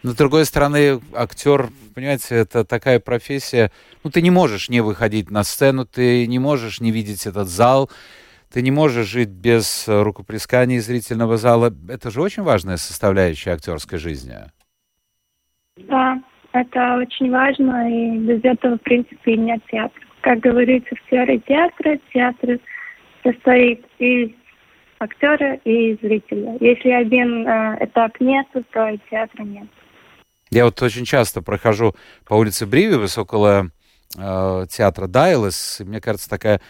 Но, 0.07 0.13
с 0.13 0.15
другой 0.15 0.45
стороны, 0.45 1.01
актер, 1.17 1.67
понимаете, 1.93 2.37
это 2.37 2.65
такая 2.65 3.01
профессия, 3.01 3.73
ну, 4.05 4.11
ты 4.13 4.23
не 4.23 4.31
можешь 4.31 4.69
не 4.69 4.81
выходить 4.81 5.33
на 5.33 5.43
сцену, 5.43 5.85
ты 5.85 6.29
не 6.29 6.39
можешь 6.39 6.81
не 6.81 6.93
видеть 6.93 7.27
этот 7.27 7.49
зал, 7.49 7.91
ты 8.53 8.63
не 8.63 8.71
можешь 8.71 9.09
жить 9.09 9.31
без 9.31 9.89
рукоплесканий 9.89 10.79
зрительного 10.79 11.39
зала. 11.39 11.73
Это 11.89 12.13
же 12.13 12.23
очень 12.23 12.45
важная 12.45 12.77
составляющая 12.77 13.51
актерской 13.51 13.99
жизни. 13.99 14.37
Да, 15.77 16.23
это 16.53 16.99
очень 16.99 17.33
важно, 17.33 17.91
и 17.91 18.19
без 18.19 18.45
этого, 18.45 18.77
в 18.77 18.83
принципе, 18.83 19.37
нет 19.37 19.61
театра. 19.73 20.01
Как 20.21 20.39
говорится 20.39 20.95
в 20.95 21.11
теории 21.11 21.43
театра, 21.49 21.99
театр 22.15 22.61
состоит 23.25 23.85
из 23.99 24.31
актера 25.01 25.55
и 25.65 25.99
зрителя. 26.01 26.59
Если 26.61 26.91
один 26.91 27.45
э, 27.45 27.79
этап 27.81 28.13
нет, 28.21 28.47
то 28.71 28.89
и 28.89 29.01
театра 29.11 29.43
нет. 29.43 29.67
Я 30.51 30.65
вот 30.65 30.81
очень 30.81 31.05
часто 31.05 31.43
прохожу 31.43 31.95
по 32.25 32.35
улице 32.35 32.67
Бривиус 32.67 33.19
около 33.19 33.71
э, 34.17 34.67
театра 34.71 35.07
Дайлес, 35.07 35.81
и 35.81 35.85
мне 35.85 36.01
кажется, 36.01 36.31
такая 36.31 36.61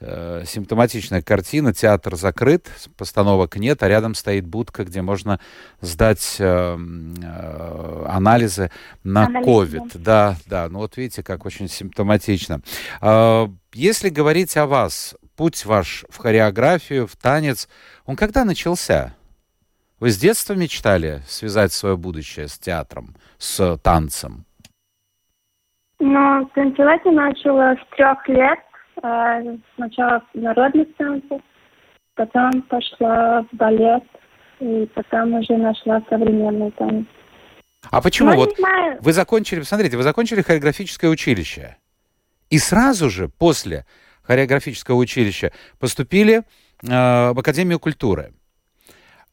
э, 0.00 0.44
симптоматичная 0.46 1.20
картина. 1.20 1.74
Театр 1.74 2.14
закрыт, 2.14 2.70
постановок 2.96 3.56
нет, 3.56 3.82
а 3.82 3.88
рядом 3.88 4.14
стоит 4.14 4.46
будка, 4.46 4.84
где 4.84 5.02
можно 5.02 5.40
сдать 5.80 6.36
э, 6.38 6.78
э, 6.78 8.04
анализы 8.08 8.70
на 9.02 9.26
COVID. 9.26 9.98
Да, 9.98 10.36
да. 10.46 10.68
Ну 10.68 10.78
вот 10.78 10.96
видите, 10.96 11.24
как 11.24 11.44
очень 11.44 11.68
симптоматично. 11.68 12.60
Э, 13.00 13.48
если 13.72 14.10
говорить 14.10 14.56
о 14.56 14.66
вас, 14.66 15.16
путь 15.34 15.64
ваш 15.64 16.04
в 16.08 16.18
хореографию, 16.18 17.08
в 17.08 17.16
танец, 17.16 17.68
он 18.06 18.14
когда 18.14 18.44
начался? 18.44 19.14
Вы 20.04 20.10
с 20.10 20.18
детства 20.18 20.52
мечтали 20.52 21.22
связать 21.26 21.72
свое 21.72 21.96
будущее 21.96 22.46
с 22.46 22.58
театром, 22.58 23.14
с 23.38 23.78
танцем? 23.78 24.44
Ну, 25.98 26.44
танцевать 26.54 27.00
я 27.06 27.12
начала 27.12 27.74
с 27.74 27.96
трех 27.96 28.28
лет. 28.28 28.58
Э, 29.02 29.56
сначала 29.76 30.22
в 30.34 30.38
народных 30.38 30.94
танцах, 30.98 31.40
потом 32.16 32.50
пошла 32.68 33.46
в 33.50 33.56
балет, 33.56 34.04
и 34.60 34.86
потом 34.94 35.36
уже 35.36 35.56
нашла 35.56 36.02
современный 36.10 36.70
танец. 36.72 37.06
А 37.90 38.02
почему? 38.02 38.28
Ну, 38.28 38.36
вот 38.36 38.58
вы 39.00 39.12
закончили, 39.14 39.60
посмотрите, 39.60 39.96
вы 39.96 40.02
закончили 40.02 40.42
хореографическое 40.42 41.10
училище. 41.10 41.78
И 42.50 42.58
сразу 42.58 43.08
же 43.08 43.30
после 43.30 43.86
хореографического 44.24 44.96
училища 44.96 45.54
поступили 45.78 46.40
э, 46.40 46.42
в 46.82 47.38
Академию 47.38 47.80
культуры. 47.80 48.34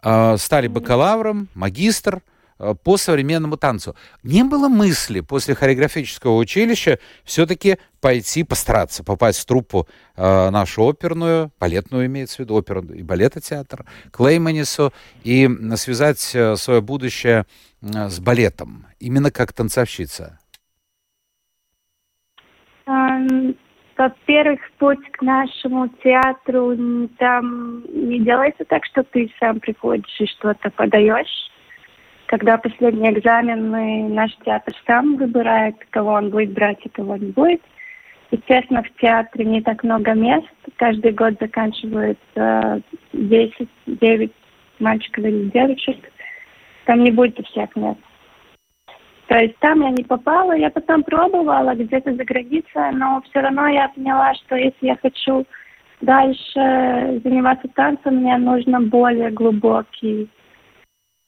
Э, 0.04 0.36
стали 0.38 0.68
бакалавром, 0.68 1.48
магистр 1.54 2.24
э, 2.58 2.74
по 2.84 2.98
современному 2.98 3.56
танцу. 3.56 3.96
Не 4.24 4.44
было 4.44 4.68
мысли 4.68 5.20
после 5.20 5.54
хореографического 5.54 6.38
училища 6.38 6.98
все-таки 7.24 7.78
пойти 8.00 8.44
постараться, 8.44 9.04
попасть 9.04 9.40
в 9.40 9.46
труппу 9.46 9.88
э, 10.16 10.50
нашу 10.50 10.88
оперную, 10.88 11.52
балетную 11.60 12.08
имеется 12.08 12.38
в 12.38 12.40
виду, 12.40 12.56
оперу 12.56 12.82
и 12.82 13.04
балетотеатр, 13.04 13.86
Клейманису, 14.12 14.92
и 15.24 15.48
связать 15.76 16.32
э, 16.34 16.56
свое 16.56 16.82
будущее 16.82 17.46
с 17.82 18.20
балетом, 18.20 18.88
именно 19.00 19.30
как 19.32 19.54
танцовщица? 19.54 20.41
Во-первых, 24.02 24.60
путь 24.80 25.12
к 25.12 25.22
нашему 25.22 25.88
театру 26.04 26.76
там 27.20 27.84
не 27.94 28.20
делается 28.20 28.66
так, 28.66 28.84
что 28.86 29.04
ты 29.04 29.32
сам 29.40 29.60
приходишь 29.60 30.20
и 30.20 30.26
что-то 30.26 30.72
подаешь. 30.72 31.52
Когда 32.26 32.58
последний 32.58 33.12
экзамен, 33.12 33.70
мы, 33.70 34.10
наш 34.10 34.36
театр 34.44 34.74
сам 34.88 35.18
выбирает, 35.18 35.76
кого 35.92 36.14
он 36.14 36.32
будет 36.32 36.52
брать 36.54 36.80
и 36.84 36.90
кого 36.90 37.16
не 37.18 37.32
будет. 37.32 37.62
Естественно, 38.32 38.82
в 38.82 38.90
театре 39.00 39.46
не 39.46 39.62
так 39.62 39.84
много 39.84 40.14
мест. 40.14 40.48
Каждый 40.78 41.12
год 41.12 41.36
заканчивается 41.40 42.82
10-9 43.14 44.32
мальчиков 44.80 45.26
или 45.26 45.50
девочек. 45.50 46.12
Там 46.86 47.04
не 47.04 47.12
будет 47.12 47.38
всех 47.46 47.76
мест. 47.76 48.00
То 49.32 49.38
есть 49.38 49.58
там 49.60 49.80
я 49.80 49.92
не 49.92 50.04
попала, 50.04 50.52
я 50.58 50.70
потом 50.70 51.04
пробовала 51.04 51.74
где-то 51.74 52.14
за 52.14 52.26
границей, 52.26 52.92
но 52.92 53.24
все 53.30 53.40
равно 53.40 53.66
я 53.70 53.88
поняла, 53.88 54.34
что 54.36 54.58
если 54.58 54.88
я 54.88 54.98
хочу 54.98 55.48
дальше 56.02 57.22
заниматься 57.24 57.70
танцем, 57.70 58.18
мне 58.18 58.36
нужно 58.36 58.82
более 58.82 59.32
глубокий 59.32 60.30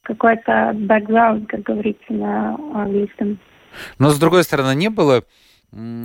какой-то 0.01 0.73
бэкграунд, 0.73 1.47
как 1.47 1.61
говорится 1.61 2.11
на 2.11 2.55
английском. 2.73 3.39
Но 3.99 4.09
с 4.09 4.19
другой 4.19 4.43
стороны, 4.43 4.75
не 4.75 4.89
было 4.89 5.23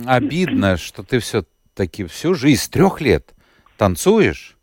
обидно, 0.07 0.77
что 0.77 1.03
ты 1.03 1.19
все-таки 1.19 2.05
всю 2.05 2.33
жизнь, 2.33 2.61
с 2.61 2.69
трех 2.69 3.01
лет 3.01 3.33
танцуешь, 3.75 4.55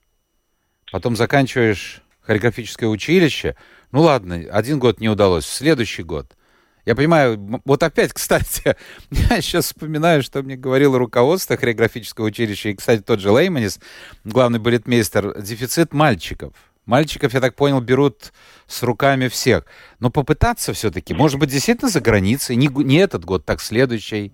потом 0.91 1.17
заканчиваешь 1.17 2.01
хореографическое 2.23 2.89
училище. 2.89 3.57
Ну 3.93 4.01
ладно, 4.01 4.37
один 4.51 4.79
год 4.79 5.01
не 5.01 5.11
удалось, 5.11 5.45
в 5.45 5.53
следующий 5.53 6.03
год– 6.03 6.29
я 6.87 6.95
понимаю, 6.95 7.61
вот 7.65 7.83
опять, 7.83 8.13
кстати, 8.15 8.77
я 9.11 9.41
сейчас 9.43 9.67
вспоминаю, 9.67 10.23
что 10.23 10.43
мне 10.43 10.57
говорило 10.57 10.99
руководство 10.99 11.57
хореографического 11.57 12.27
училища, 12.27 12.71
и, 12.71 12.75
кстати, 12.75 13.03
тот 13.03 13.21
же 13.21 13.31
Лейманис, 13.31 13.81
главный 14.25 14.61
балетмейстер, 14.61 15.43
дефицит 15.43 15.93
мальчиков. 15.93 16.55
Мальчиков, 16.87 17.35
я 17.35 17.41
так 17.41 17.57
понял, 17.57 17.81
берут 17.81 18.33
с 18.69 18.85
руками 18.85 19.27
всех. 19.27 19.65
Но 19.99 20.09
попытаться 20.09 20.73
все-таки, 20.73 21.15
может 21.15 21.41
быть, 21.41 21.51
действительно 21.51 21.91
за 21.91 22.01
границей, 22.01 22.55
не, 22.55 22.69
не 22.69 22.99
этот 22.99 23.25
год, 23.25 23.45
так 23.45 23.61
следующий. 23.61 24.33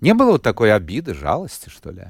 Не 0.00 0.14
было 0.14 0.32
вот 0.32 0.42
такой 0.44 0.72
обиды, 0.72 1.12
жалости, 1.12 1.68
что 1.68 1.90
ли? 1.90 2.06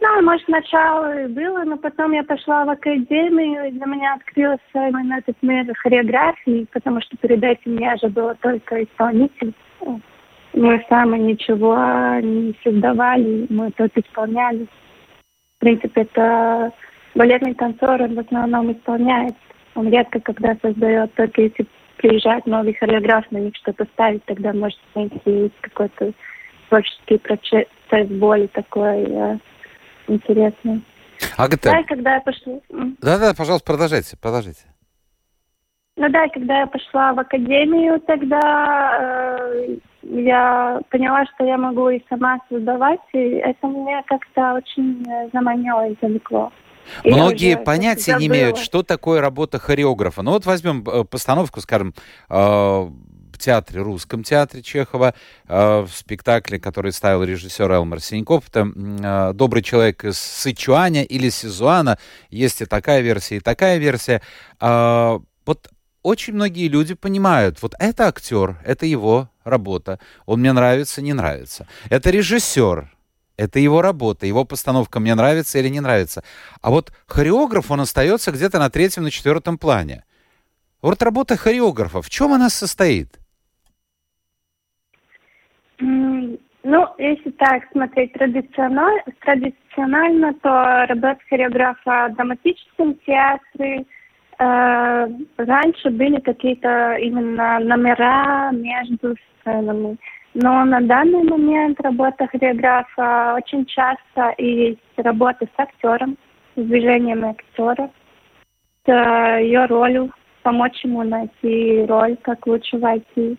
Знаю, 0.00 0.24
может, 0.24 0.44
сначала 0.46 1.28
было, 1.28 1.62
но 1.64 1.76
потом 1.76 2.12
я 2.12 2.24
пошла 2.24 2.64
в 2.64 2.70
академию, 2.70 3.68
и 3.68 3.72
для 3.72 3.84
меня 3.84 4.14
открылся 4.14 4.60
именно 4.74 5.18
этот 5.18 5.36
мир 5.42 5.66
хореографии, 5.76 6.66
потому 6.72 7.02
что 7.02 7.18
перед 7.18 7.44
этим 7.44 7.76
я 7.76 7.96
же 7.96 8.08
была 8.08 8.34
только 8.36 8.82
исполнитель. 8.82 9.52
Мы 10.54 10.82
сами 10.88 11.18
ничего 11.18 11.76
не 12.22 12.56
создавали, 12.64 13.46
мы 13.50 13.70
только 13.72 14.00
исполняли. 14.00 14.66
В 15.56 15.60
принципе, 15.60 16.00
это 16.00 16.72
балетный 17.14 17.52
танцор, 17.52 18.00
он 18.00 18.14
в 18.14 18.20
основном 18.20 18.72
исполняет. 18.72 19.34
Он 19.74 19.90
редко 19.90 20.18
когда 20.20 20.56
создает, 20.62 21.12
только 21.12 21.42
если 21.42 21.66
приезжает 21.98 22.46
новый 22.46 22.72
хореограф, 22.72 23.30
на 23.30 23.36
них 23.36 23.54
что-то 23.56 23.84
ставить, 23.92 24.24
тогда 24.24 24.54
может, 24.54 24.80
принципе, 24.94 25.50
какой-то 25.60 26.12
творческий 26.70 27.18
процесс 27.18 27.66
более 28.08 28.48
такой 28.48 29.38
интересный. 30.10 30.82
Агата. 31.36 31.70
Да, 31.70 31.82
когда 31.84 32.14
я 32.14 32.20
пошла... 32.20 32.54
Да-да, 33.00 33.34
пожалуйста, 33.34 33.66
продолжайте, 33.66 34.16
продолжайте. 34.16 34.62
Ну 35.96 36.08
да, 36.08 36.28
когда 36.28 36.60
я 36.60 36.66
пошла 36.66 37.12
в 37.12 37.20
академию, 37.20 38.00
тогда 38.00 39.50
э, 39.58 39.76
я 40.02 40.80
поняла, 40.90 41.26
что 41.34 41.44
я 41.44 41.58
могу 41.58 41.90
и 41.90 42.02
сама 42.08 42.38
создавать, 42.48 43.00
и 43.12 43.18
это 43.18 43.66
меня 43.66 44.02
как-то 44.06 44.54
очень 44.54 45.04
э, 45.06 45.28
заманило 45.32 45.88
и 45.88 45.96
завлекло. 46.00 46.52
Многие 47.04 47.58
понятия 47.58 48.16
не 48.18 48.28
имеют, 48.28 48.56
что 48.56 48.82
такое 48.82 49.20
работа 49.20 49.58
хореографа. 49.58 50.22
Ну 50.22 50.30
вот 50.30 50.46
возьмем 50.46 50.82
э, 50.88 51.04
постановку, 51.04 51.60
скажем, 51.60 51.92
э, 52.30 52.88
театре, 53.40 53.82
русском 53.82 54.22
театре 54.22 54.62
Чехова, 54.62 55.14
э, 55.48 55.80
в 55.80 55.90
спектакле, 55.92 56.60
который 56.60 56.92
ставил 56.92 57.24
режиссер 57.24 57.70
Элмар 57.70 58.00
Синьков. 58.00 58.44
Это 58.48 58.70
э, 58.74 59.32
«Добрый 59.34 59.62
человек 59.62 60.04
из 60.04 60.18
Сычуаня» 60.18 61.02
или 61.02 61.28
«Сизуана». 61.30 61.98
Есть 62.28 62.60
и 62.60 62.66
такая 62.66 63.00
версия, 63.00 63.36
и 63.36 63.40
такая 63.40 63.78
версия. 63.78 64.22
Э, 64.60 65.18
вот 65.44 65.68
очень 66.02 66.34
многие 66.34 66.68
люди 66.68 66.94
понимают, 66.94 67.60
вот 67.62 67.74
это 67.78 68.08
актер, 68.08 68.58
это 68.64 68.86
его 68.86 69.28
работа, 69.44 69.98
он 70.26 70.40
мне 70.40 70.52
нравится, 70.52 71.02
не 71.02 71.12
нравится. 71.12 71.66
Это 71.90 72.10
режиссер, 72.10 72.90
это 73.36 73.58
его 73.58 73.82
работа, 73.82 74.26
его 74.26 74.44
постановка 74.44 75.00
мне 75.00 75.14
нравится 75.14 75.58
или 75.58 75.68
не 75.68 75.80
нравится. 75.80 76.22
А 76.62 76.70
вот 76.70 76.92
хореограф, 77.06 77.70
он 77.70 77.80
остается 77.80 78.32
где-то 78.32 78.58
на 78.58 78.70
третьем, 78.70 79.02
на 79.02 79.10
четвертом 79.10 79.58
плане. 79.58 80.04
Вот 80.82 81.02
работа 81.02 81.36
хореографа, 81.36 82.00
в 82.00 82.08
чем 82.08 82.32
она 82.32 82.48
состоит? 82.48 83.19
Ну, 86.62 86.86
если 86.98 87.30
так 87.30 87.62
смотреть 87.72 88.12
традиционально, 88.12 89.02
традиционально 89.20 90.34
то 90.34 90.86
работа 90.88 91.18
хореографа 91.28 92.08
в 92.10 92.16
драматическом 92.16 92.94
театре. 93.06 93.86
Э, 94.38 95.06
раньше 95.38 95.90
были 95.90 96.20
какие-то 96.20 96.96
именно 96.96 97.60
номера 97.60 98.50
между 98.52 99.16
сценами. 99.40 99.96
Но 100.34 100.64
на 100.64 100.80
данный 100.80 101.24
момент 101.24 101.80
работа 101.80 102.26
хореографа 102.26 103.34
очень 103.36 103.64
часто 103.64 104.30
и 104.38 104.68
есть 104.68 104.80
работа 104.96 105.46
с 105.46 105.60
актером, 105.60 106.16
с 106.56 106.62
движением 106.62 107.24
актера, 107.24 107.90
с 108.86 109.38
ее 109.40 109.64
ролью, 109.64 110.12
помочь 110.42 110.84
ему 110.84 111.02
найти 111.02 111.84
роль, 111.88 112.16
как 112.22 112.46
лучше 112.46 112.78
войти. 112.78 113.38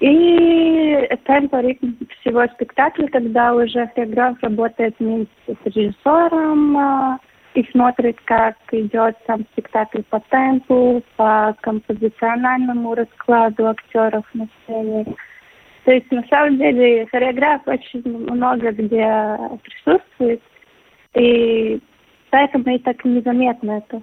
И 0.00 1.08
темпо, 1.24 1.60
ритм 1.60 1.92
всего 2.20 2.46
спектакля, 2.48 3.08
когда 3.08 3.54
уже 3.54 3.90
хореограф 3.94 4.42
работает 4.42 4.94
вместе 4.98 5.30
с 5.46 5.56
режиссером 5.64 6.76
э, 6.76 7.18
и 7.54 7.64
смотрит, 7.70 8.20
как 8.26 8.56
идет 8.72 9.16
сам 9.26 9.46
спектакль 9.52 10.02
по 10.10 10.20
темпу, 10.28 11.02
по 11.16 11.56
композициональному 11.62 12.94
раскладу 12.94 13.68
актеров 13.68 14.24
на 14.34 14.46
сцене. 14.64 15.06
То 15.84 15.92
есть, 15.92 16.10
на 16.10 16.24
самом 16.28 16.58
деле, 16.58 17.06
хореограф 17.10 17.62
очень 17.66 18.02
много 18.04 18.72
где 18.72 19.38
присутствует, 19.62 20.42
и 21.14 21.80
поэтому 22.28 22.74
и 22.74 22.78
так 22.80 23.02
незаметно 23.02 23.78
это. 23.78 24.02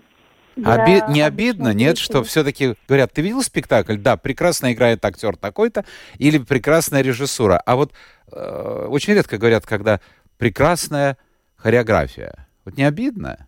Оби... 0.57 1.11
Не 1.11 1.21
обидно, 1.21 1.73
нет, 1.73 1.97
что 1.97 2.23
все-таки 2.23 2.75
говорят, 2.87 3.11
ты 3.13 3.21
видел 3.21 3.41
спектакль? 3.41 3.97
Да, 3.97 4.17
прекрасно 4.17 4.73
играет 4.73 5.03
актер 5.03 5.35
такой-то, 5.35 5.85
или 6.19 6.37
прекрасная 6.37 7.01
режиссура. 7.01 7.61
А 7.65 7.75
вот 7.75 7.91
э, 8.31 8.87
очень 8.89 9.13
редко 9.13 9.37
говорят, 9.37 9.65
когда 9.65 9.99
прекрасная 10.37 11.17
хореография. 11.55 12.47
Вот 12.65 12.77
не 12.77 12.83
обидно? 12.83 13.47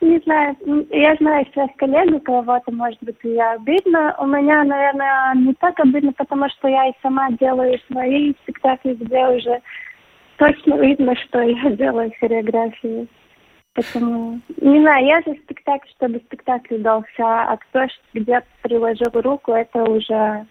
Не 0.00 0.18
знаю, 0.20 0.56
я 0.90 1.16
знаю 1.16 1.46
своих 1.52 1.74
коллег, 1.76 2.14
у 2.14 2.20
кого-то, 2.20 2.70
может 2.70 3.02
быть, 3.02 3.16
и 3.22 3.38
обидно. 3.38 4.14
У 4.20 4.26
меня, 4.26 4.62
наверное, 4.62 5.34
не 5.34 5.54
так 5.54 5.80
обидно, 5.80 6.12
потому 6.12 6.48
что 6.50 6.68
я 6.68 6.88
и 6.88 6.92
сама 7.02 7.30
делаю 7.32 7.78
свои 7.90 8.34
спектакли, 8.42 8.94
где 8.94 9.26
уже 9.26 9.60
точно 10.36 10.74
видно, 10.74 11.16
что 11.16 11.40
я 11.40 11.70
делаю 11.76 12.12
хореографию. 12.20 13.08
Поэтому, 13.76 14.40
не 14.62 14.80
знаю, 14.80 15.06
я 15.06 15.20
за 15.26 15.34
спектакль, 15.42 15.88
чтобы 15.96 16.18
спектакль 16.26 16.76
удался, 16.76 17.06
а 17.18 17.58
кто 17.58 17.86
где-то 18.14 18.46
приложил 18.62 19.10
руку, 19.12 19.52
это 19.52 19.82
уже 19.82 20.46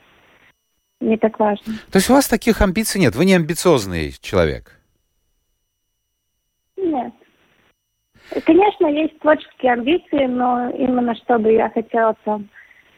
не 1.02 1.18
так 1.18 1.40
важно. 1.40 1.74
То 1.92 1.98
есть 1.98 2.10
у 2.10 2.14
вас 2.14 2.28
таких 2.28 2.62
амбиций 2.62 3.02
нет? 3.02 3.16
Вы 3.16 3.26
не 3.26 3.34
амбициозный 3.34 4.14
человек? 4.22 4.80
Нет. 6.78 7.14
Конечно, 8.46 8.86
есть 8.88 9.20
творческие 9.20 9.74
амбиции, 9.74 10.28
но 10.28 10.70
именно 10.70 11.16
чтобы 11.16 11.52
я 11.52 11.72
хотела 11.72 12.16
там 12.26 12.48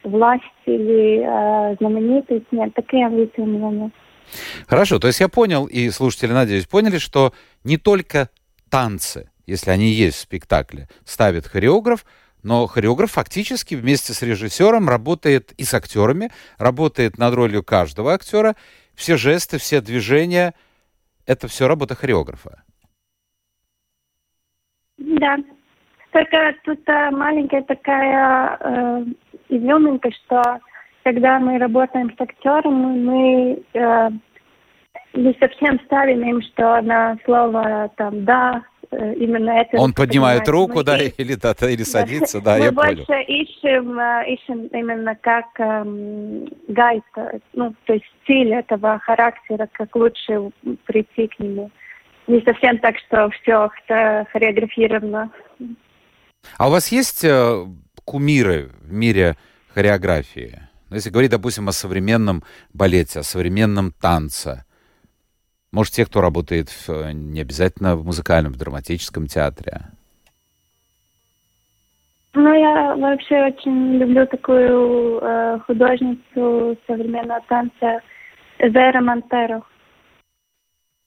власть 0.04 0.44
или 0.66 1.22
э, 1.22 1.76
знаменитость, 1.80 2.52
нет, 2.52 2.74
такие 2.74 3.06
амбиции 3.06 3.42
у 3.42 3.46
меня 3.46 3.70
нет. 3.70 3.94
Хорошо, 4.68 5.00
то 5.00 5.08
есть 5.08 5.22
я 5.22 5.30
понял, 5.30 5.68
и 5.68 5.90
слушатели, 5.90 6.34
надеюсь, 6.34 6.66
поняли, 6.66 6.98
что 6.98 7.32
не 7.64 7.78
только 7.78 8.30
танцы– 8.70 9.30
если 9.48 9.72
они 9.72 9.88
есть 9.88 10.18
в 10.18 10.22
спектакле, 10.22 10.88
ставит 11.06 11.48
хореограф, 11.48 12.06
но 12.44 12.68
хореограф 12.68 13.12
фактически 13.12 13.74
вместе 13.76 14.14
с 14.14 14.22
режиссером 14.22 14.88
работает 14.88 15.54
и 15.54 15.64
с 15.64 15.74
актерами, 15.74 16.30
работает 16.60 17.18
над 17.18 17.34
ролью 17.34 17.64
каждого 17.64 18.14
актера. 18.14 18.56
Все 18.94 19.18
жесты, 19.18 19.58
все 19.58 19.82
движения— 19.82 20.54
это 21.26 21.48
все 21.48 21.68
работа 21.68 21.96
хореографа. 21.96 22.64
Да. 24.98 25.38
Только 26.12 26.56
тут 26.64 26.80
а, 26.90 27.12
маленькая 27.12 27.64
такая 27.64 28.58
э, 28.60 29.06
изюминка, 29.50 30.10
что 30.12 30.42
когда 31.04 31.40
мы 31.40 31.58
работаем 31.58 32.12
с 32.18 32.22
актером, 32.22 33.06
мы 33.06 33.64
э, 33.74 34.10
не 35.14 35.38
совсем 35.40 35.80
ставим 35.86 36.22
им, 36.28 36.42
что 36.42 36.82
на 36.82 37.18
слово 37.26 37.92
там 37.98 38.26
«да», 38.26 38.64
Э, 38.77 38.77
именно 38.92 39.52
это. 39.52 39.78
Он 39.78 39.94
поднимает 39.94 40.48
руку, 40.48 40.84
да, 40.86 40.98
или, 40.98 41.36
да, 41.36 41.54
или 41.70 41.84
садится, 41.84 42.42
да, 42.42 42.58
Мы 42.58 42.66
я 42.66 42.72
больше 42.72 43.06
понял. 43.06 43.26
ищем, 43.28 44.00
э, 44.00 44.34
ищем 44.34 44.68
именно 44.68 45.16
как 45.16 45.46
эм, 45.60 46.48
гайд, 46.68 47.04
ну, 47.54 47.74
то 47.86 47.94
есть 47.94 48.06
стиль 48.24 48.54
этого 48.54 49.00
характера, 49.00 49.68
как 49.72 49.96
лучше 49.96 50.52
прийти 50.86 51.28
к 51.28 51.40
нему. 51.40 51.72
Не 52.28 52.42
совсем 52.42 52.78
так, 52.80 52.96
что 53.08 53.30
все 53.42 53.70
хореографировано. 53.88 55.32
А 56.58 56.68
у 56.68 56.72
вас 56.72 56.92
есть 56.92 57.24
э, 57.24 57.66
кумиры 58.04 58.72
в 58.82 58.92
мире 58.92 59.36
хореографии? 59.74 60.62
Ну, 60.90 60.96
если 60.96 61.10
говорить, 61.10 61.32
допустим, 61.32 61.68
о 61.68 61.72
современном 61.72 62.44
балете, 62.74 63.20
о 63.20 63.24
современном 63.24 63.92
танце, 63.92 64.66
может, 65.72 65.94
те, 65.94 66.06
кто 66.06 66.22
работает 66.22 66.70
в, 66.70 66.90
э, 66.90 67.12
не 67.14 67.42
обязательно 67.42 67.96
в 67.96 68.06
музыкальном, 68.06 68.54
в 68.54 68.58
драматическом 68.58 69.28
театре? 69.28 69.82
Ну, 72.34 72.54
я 72.54 72.96
вообще 72.96 73.48
очень 73.48 73.98
люблю 73.98 74.28
такую 74.28 75.20
э, 75.20 75.60
художницу 75.66 76.78
современного 76.86 77.42
танца 77.48 78.02
Зера 78.60 79.02
Монтеро. 79.02 79.64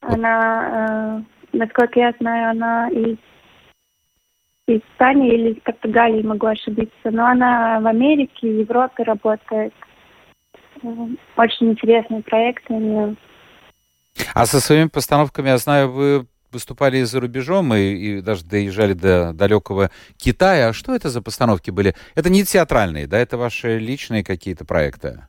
Она, 0.00 1.22
э, 1.52 1.56
насколько 1.56 2.00
я 2.00 2.12
знаю, 2.18 2.50
она 2.50 2.88
из, 2.88 3.16
из 4.66 4.80
Испании 4.80 5.34
или 5.34 5.52
из 5.52 5.62
Португалии, 5.62 6.22
могу 6.22 6.46
ошибиться. 6.46 7.10
Но 7.12 7.26
она 7.26 7.78
в 7.80 7.86
Америке, 7.86 8.48
в 8.48 8.60
Европе 8.60 9.04
работает. 9.04 9.72
Э, 10.82 10.88
очень 11.36 11.70
интересный 11.70 12.22
проект 12.22 12.64
у 12.70 12.78
нее. 12.78 13.16
А 14.34 14.46
со 14.46 14.60
своими 14.60 14.88
постановками, 14.88 15.48
я 15.48 15.58
знаю, 15.58 15.90
вы 15.90 16.26
выступали 16.52 17.02
за 17.02 17.20
рубежом, 17.20 17.74
и, 17.74 17.94
и 17.94 18.20
даже 18.20 18.44
доезжали 18.44 18.92
до 18.92 19.32
далекого 19.32 19.90
Китая. 20.16 20.68
А 20.68 20.72
что 20.72 20.94
это 20.94 21.08
за 21.08 21.22
постановки 21.22 21.70
были? 21.70 21.94
Это 22.14 22.30
не 22.30 22.44
театральные, 22.44 23.06
да? 23.06 23.18
Это 23.18 23.36
ваши 23.36 23.78
личные 23.78 24.24
какие-то 24.24 24.64
проекты? 24.64 25.28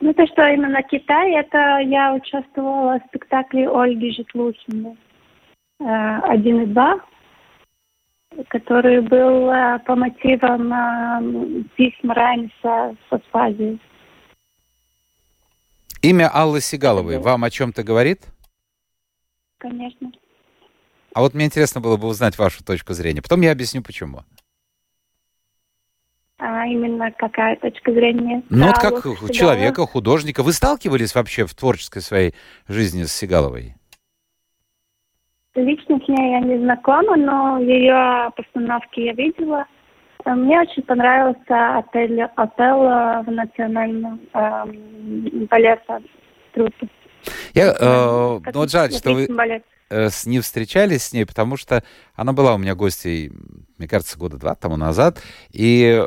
Ну, 0.00 0.14
то, 0.14 0.26
что 0.26 0.46
именно 0.46 0.82
Китай, 0.82 1.32
это 1.34 1.78
я 1.80 2.14
участвовала 2.14 2.98
в 3.00 3.08
спектакле 3.08 3.68
Ольги 3.68 4.12
Житлухиной 4.12 4.96
э, 5.80 5.84
«Один 5.84 6.62
и 6.62 6.66
два», 6.66 7.00
который 8.48 9.02
был 9.02 9.50
э, 9.50 9.78
по 9.80 9.96
мотивам 9.96 10.72
э, 10.72 11.62
письма 11.76 12.14
Раймса 12.14 12.96
с 13.08 13.12
Аспазией. 13.12 13.78
Имя 16.02 16.30
Аллы 16.32 16.60
Сигаловой 16.60 17.18
вам 17.18 17.44
о 17.44 17.50
чем-то 17.50 17.82
говорит? 17.82 18.22
Конечно. 19.58 20.10
А 21.14 21.20
вот 21.20 21.34
мне 21.34 21.44
интересно 21.46 21.80
было 21.80 21.98
бы 21.98 22.08
узнать 22.08 22.38
вашу 22.38 22.64
точку 22.64 22.94
зрения. 22.94 23.20
Потом 23.20 23.42
я 23.42 23.52
объясню, 23.52 23.82
почему. 23.82 24.20
А 26.38 26.66
именно 26.66 27.10
какая 27.12 27.56
точка 27.56 27.92
зрения? 27.92 28.42
Ну, 28.48 28.68
вот 28.68 28.78
как 28.78 28.98
Сигалова? 28.98 29.32
человека, 29.32 29.86
художника. 29.86 30.42
Вы 30.42 30.54
сталкивались 30.54 31.14
вообще 31.14 31.44
в 31.44 31.54
творческой 31.54 32.00
своей 32.00 32.34
жизни 32.66 33.02
с 33.02 33.12
Сигаловой? 33.12 33.74
Лично 35.54 35.98
с 36.02 36.08
ней 36.08 36.30
я 36.30 36.40
не 36.40 36.58
знакома, 36.58 37.16
но 37.16 37.58
ее 37.58 38.30
постановки 38.36 39.00
я 39.00 39.12
видела. 39.12 39.66
Э, 40.24 40.34
мне 40.34 40.60
очень 40.60 40.82
понравился 40.82 41.78
отель, 41.78 42.22
отель 42.22 43.24
в 43.26 43.30
национальном 43.30 44.20
э, 44.32 45.46
балете 45.50 46.06
труппе. 46.52 46.88
Я, 47.54 47.74
э, 47.78 48.40
ну, 48.44 48.52
вот 48.54 48.70
жаль, 48.70 48.92
что 48.92 49.12
вы 49.12 49.28
э, 49.90 50.10
с, 50.10 50.26
не 50.26 50.40
встречались 50.40 51.04
с 51.04 51.12
ней, 51.12 51.26
потому 51.26 51.56
что 51.56 51.82
она 52.14 52.32
была 52.32 52.54
у 52.54 52.58
меня 52.58 52.74
гостьей, 52.74 53.32
мне 53.78 53.88
кажется, 53.88 54.18
года 54.18 54.36
два 54.36 54.54
тому 54.54 54.76
назад. 54.76 55.20
И, 55.50 56.02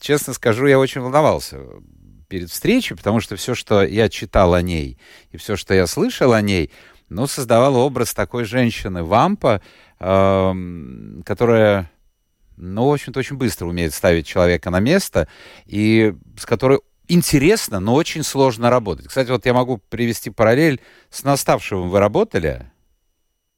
честно 0.00 0.32
скажу, 0.32 0.66
я 0.66 0.78
очень 0.78 1.00
волновался 1.00 1.58
перед 2.28 2.50
встречей, 2.50 2.96
потому 2.96 3.20
что 3.20 3.36
все, 3.36 3.54
что 3.54 3.82
я 3.82 4.08
читал 4.08 4.54
о 4.54 4.62
ней, 4.62 4.98
и 5.32 5.36
все, 5.36 5.56
что 5.56 5.74
я 5.74 5.86
слышал 5.86 6.32
о 6.32 6.40
ней, 6.40 6.70
ну, 7.08 7.26
создавало 7.26 7.78
образ 7.78 8.14
такой 8.14 8.44
женщины, 8.44 9.02
вампа, 9.02 9.60
э, 9.98 10.52
которая 11.24 11.90
ну, 12.60 12.88
в 12.88 12.92
общем-то, 12.92 13.18
очень 13.18 13.36
быстро 13.36 13.66
умеет 13.66 13.94
ставить 13.94 14.26
человека 14.26 14.70
на 14.70 14.80
место, 14.80 15.28
и 15.66 16.14
с 16.38 16.46
которой 16.46 16.80
интересно, 17.08 17.80
но 17.80 17.94
очень 17.94 18.22
сложно 18.22 18.70
работать. 18.70 19.08
Кстати, 19.08 19.30
вот 19.30 19.46
я 19.46 19.54
могу 19.54 19.78
привести 19.78 20.30
параллель 20.30 20.80
с 21.10 21.24
Наставшим. 21.24 21.88
Вы 21.88 21.98
работали? 21.98 22.70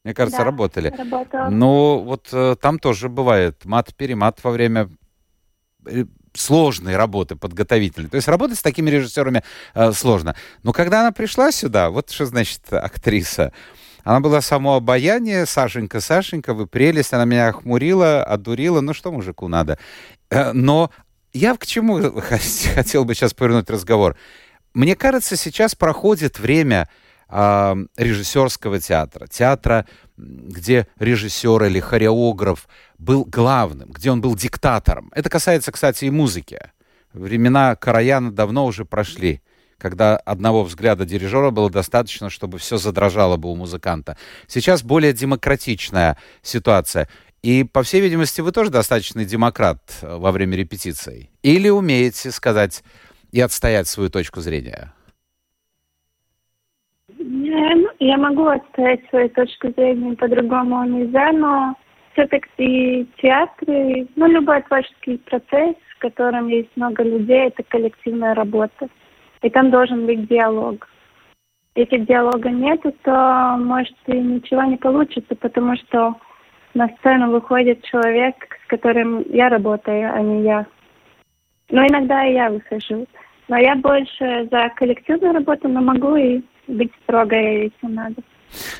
Мне 0.04 0.14
кажется, 0.14 0.38
да, 0.38 0.44
работали. 0.44 0.94
Работала. 0.96 1.48
Ну, 1.48 1.98
вот 1.98 2.28
э, 2.32 2.56
там 2.60 2.78
тоже 2.78 3.08
бывает 3.08 3.64
мат-перемат 3.64 4.42
во 4.42 4.50
время 4.50 4.88
сложной 6.34 6.96
работы 6.96 7.36
подготовительной. 7.36 8.08
То 8.08 8.16
есть 8.16 8.28
работать 8.28 8.58
с 8.58 8.62
такими 8.62 8.90
режиссерами 8.90 9.42
э, 9.74 9.92
сложно. 9.92 10.34
Но 10.62 10.72
когда 10.72 11.00
она 11.00 11.12
пришла 11.12 11.52
сюда, 11.52 11.90
вот 11.90 12.10
что 12.10 12.26
значит 12.26 12.72
актриса. 12.72 13.52
Она 14.04 14.20
была 14.20 14.40
само 14.40 14.76
обаяние, 14.76 15.46
Сашенька, 15.46 16.00
Сашенька, 16.00 16.54
вы 16.54 16.66
прелесть, 16.66 17.12
она 17.12 17.24
меня 17.24 17.48
охмурила, 17.48 18.24
одурила, 18.24 18.80
ну 18.80 18.94
что 18.94 19.12
мужику 19.12 19.48
надо. 19.48 19.78
Э, 20.30 20.52
но 20.52 20.90
я 21.32 21.56
к 21.56 21.66
чему 21.66 22.20
хотел 22.74 23.04
бы 23.04 23.14
сейчас 23.14 23.34
повернуть 23.34 23.70
разговор? 23.70 24.16
Мне 24.74 24.96
кажется, 24.96 25.36
сейчас 25.36 25.74
проходит 25.74 26.38
время 26.38 26.88
э, 27.28 27.76
режиссерского 27.96 28.80
театра, 28.80 29.26
театра, 29.28 29.86
где 30.16 30.88
режиссер 30.98 31.64
или 31.64 31.80
хореограф 31.80 32.68
был 32.98 33.24
главным, 33.24 33.90
где 33.90 34.10
он 34.10 34.20
был 34.20 34.34
диктатором. 34.34 35.10
Это 35.14 35.30
касается, 35.30 35.72
кстати, 35.72 36.06
и 36.06 36.10
музыки. 36.10 36.58
Времена 37.12 37.76
Караяна 37.76 38.32
давно 38.32 38.66
уже 38.66 38.84
прошли, 38.84 39.42
когда 39.82 40.16
одного 40.16 40.62
взгляда 40.62 41.04
дирижера 41.04 41.50
было 41.50 41.68
достаточно, 41.68 42.30
чтобы 42.30 42.58
все 42.58 42.76
задрожало 42.76 43.36
бы 43.36 43.50
у 43.50 43.56
музыканта. 43.56 44.16
Сейчас 44.46 44.84
более 44.84 45.12
демократичная 45.12 46.16
ситуация. 46.40 47.08
И, 47.42 47.64
по 47.64 47.82
всей 47.82 48.00
видимости, 48.00 48.40
вы 48.40 48.52
тоже 48.52 48.70
достаточный 48.70 49.24
демократ 49.24 49.80
э, 50.02 50.16
во 50.16 50.30
время 50.30 50.56
репетиций. 50.56 51.30
Или 51.42 51.68
умеете 51.68 52.30
сказать 52.30 52.84
и 53.32 53.40
отстоять 53.40 53.88
свою 53.88 54.08
точку 54.08 54.40
зрения? 54.40 54.94
Ну, 57.18 57.88
я 57.98 58.16
могу 58.16 58.46
отстоять 58.46 59.00
свою 59.10 59.28
точку 59.30 59.72
зрения 59.72 60.14
по-другому 60.14 60.84
нельзя, 60.84 61.32
но 61.32 61.74
все-таки 62.12 63.08
театр, 63.20 64.06
ну, 64.14 64.26
любой 64.28 64.62
творческий 64.62 65.16
процесс, 65.18 65.74
в 65.96 65.98
котором 65.98 66.46
есть 66.46 66.70
много 66.76 67.02
людей, 67.02 67.48
это 67.48 67.64
коллективная 67.64 68.34
работа. 68.34 68.88
И 69.42 69.50
там 69.50 69.70
должен 69.70 70.06
быть 70.06 70.28
диалог. 70.28 70.88
Если 71.74 71.98
диалога 71.98 72.50
нет, 72.50 72.80
то, 73.02 73.56
может, 73.58 73.96
и 74.06 74.12
ничего 74.12 74.62
не 74.64 74.76
получится, 74.76 75.34
потому 75.34 75.76
что 75.76 76.14
на 76.74 76.88
сцену 76.98 77.30
выходит 77.30 77.82
человек, 77.82 78.34
с 78.64 78.68
которым 78.68 79.24
я 79.30 79.48
работаю, 79.48 80.14
а 80.14 80.20
не 80.20 80.42
я. 80.42 80.66
Но 81.70 81.86
иногда 81.86 82.26
и 82.26 82.34
я 82.34 82.50
выхожу. 82.50 83.06
Но 83.48 83.56
я 83.56 83.74
больше 83.76 84.48
за 84.50 84.70
коллективную 84.76 85.34
работу, 85.34 85.68
но 85.68 85.80
могу 85.80 86.14
и 86.16 86.42
быть 86.68 86.92
строгой, 87.02 87.64
если 87.64 87.94
надо. 87.94 88.22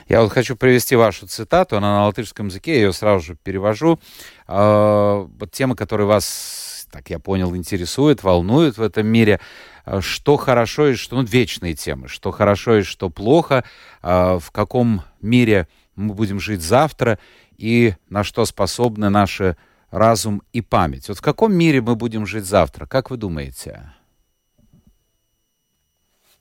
Я 0.09 0.23
вот 0.23 0.33
хочу 0.33 0.57
привести 0.57 0.97
вашу 0.97 1.27
цитату, 1.27 1.77
она 1.77 1.99
на 1.99 2.07
латышском 2.07 2.49
языке, 2.49 2.73
я 2.73 2.81
ее 2.81 2.93
сразу 2.93 3.25
же 3.25 3.37
перевожу. 3.43 3.99
А, 4.47 5.27
вот 5.39 5.51
тема, 5.51 5.75
которая 5.75 6.07
вас, 6.07 6.82
так 6.93 7.11
я 7.11 7.19
понял, 7.19 7.57
интересует, 7.57 8.23
волнует 8.23 8.77
в 8.77 8.83
этом 8.83 9.07
мире, 9.07 9.41
а, 9.85 10.01
что 10.01 10.37
хорошо 10.37 10.89
и 10.89 10.95
что, 10.95 11.17
ну, 11.17 11.23
вечные 11.23 11.75
темы, 11.75 12.07
что 12.09 12.31
хорошо 12.31 12.79
и 12.79 12.83
что 12.83 13.09
плохо, 13.09 13.65
а, 14.03 14.39
в 14.39 14.51
каком 14.51 15.03
мире 15.21 15.67
мы 15.97 16.15
будем 16.15 16.39
жить 16.39 16.61
завтра 16.61 17.19
и 17.57 17.95
на 18.11 18.23
что 18.23 18.45
способны 18.45 19.09
наши 19.09 19.57
разум 19.91 20.43
и 20.53 20.61
память. 20.61 21.09
Вот 21.09 21.19
в 21.19 21.23
каком 21.23 21.55
мире 21.55 21.81
мы 21.81 21.97
будем 21.97 22.27
жить 22.27 22.45
завтра, 22.45 22.87
как 22.87 23.11
вы 23.11 23.17
думаете? 23.17 23.93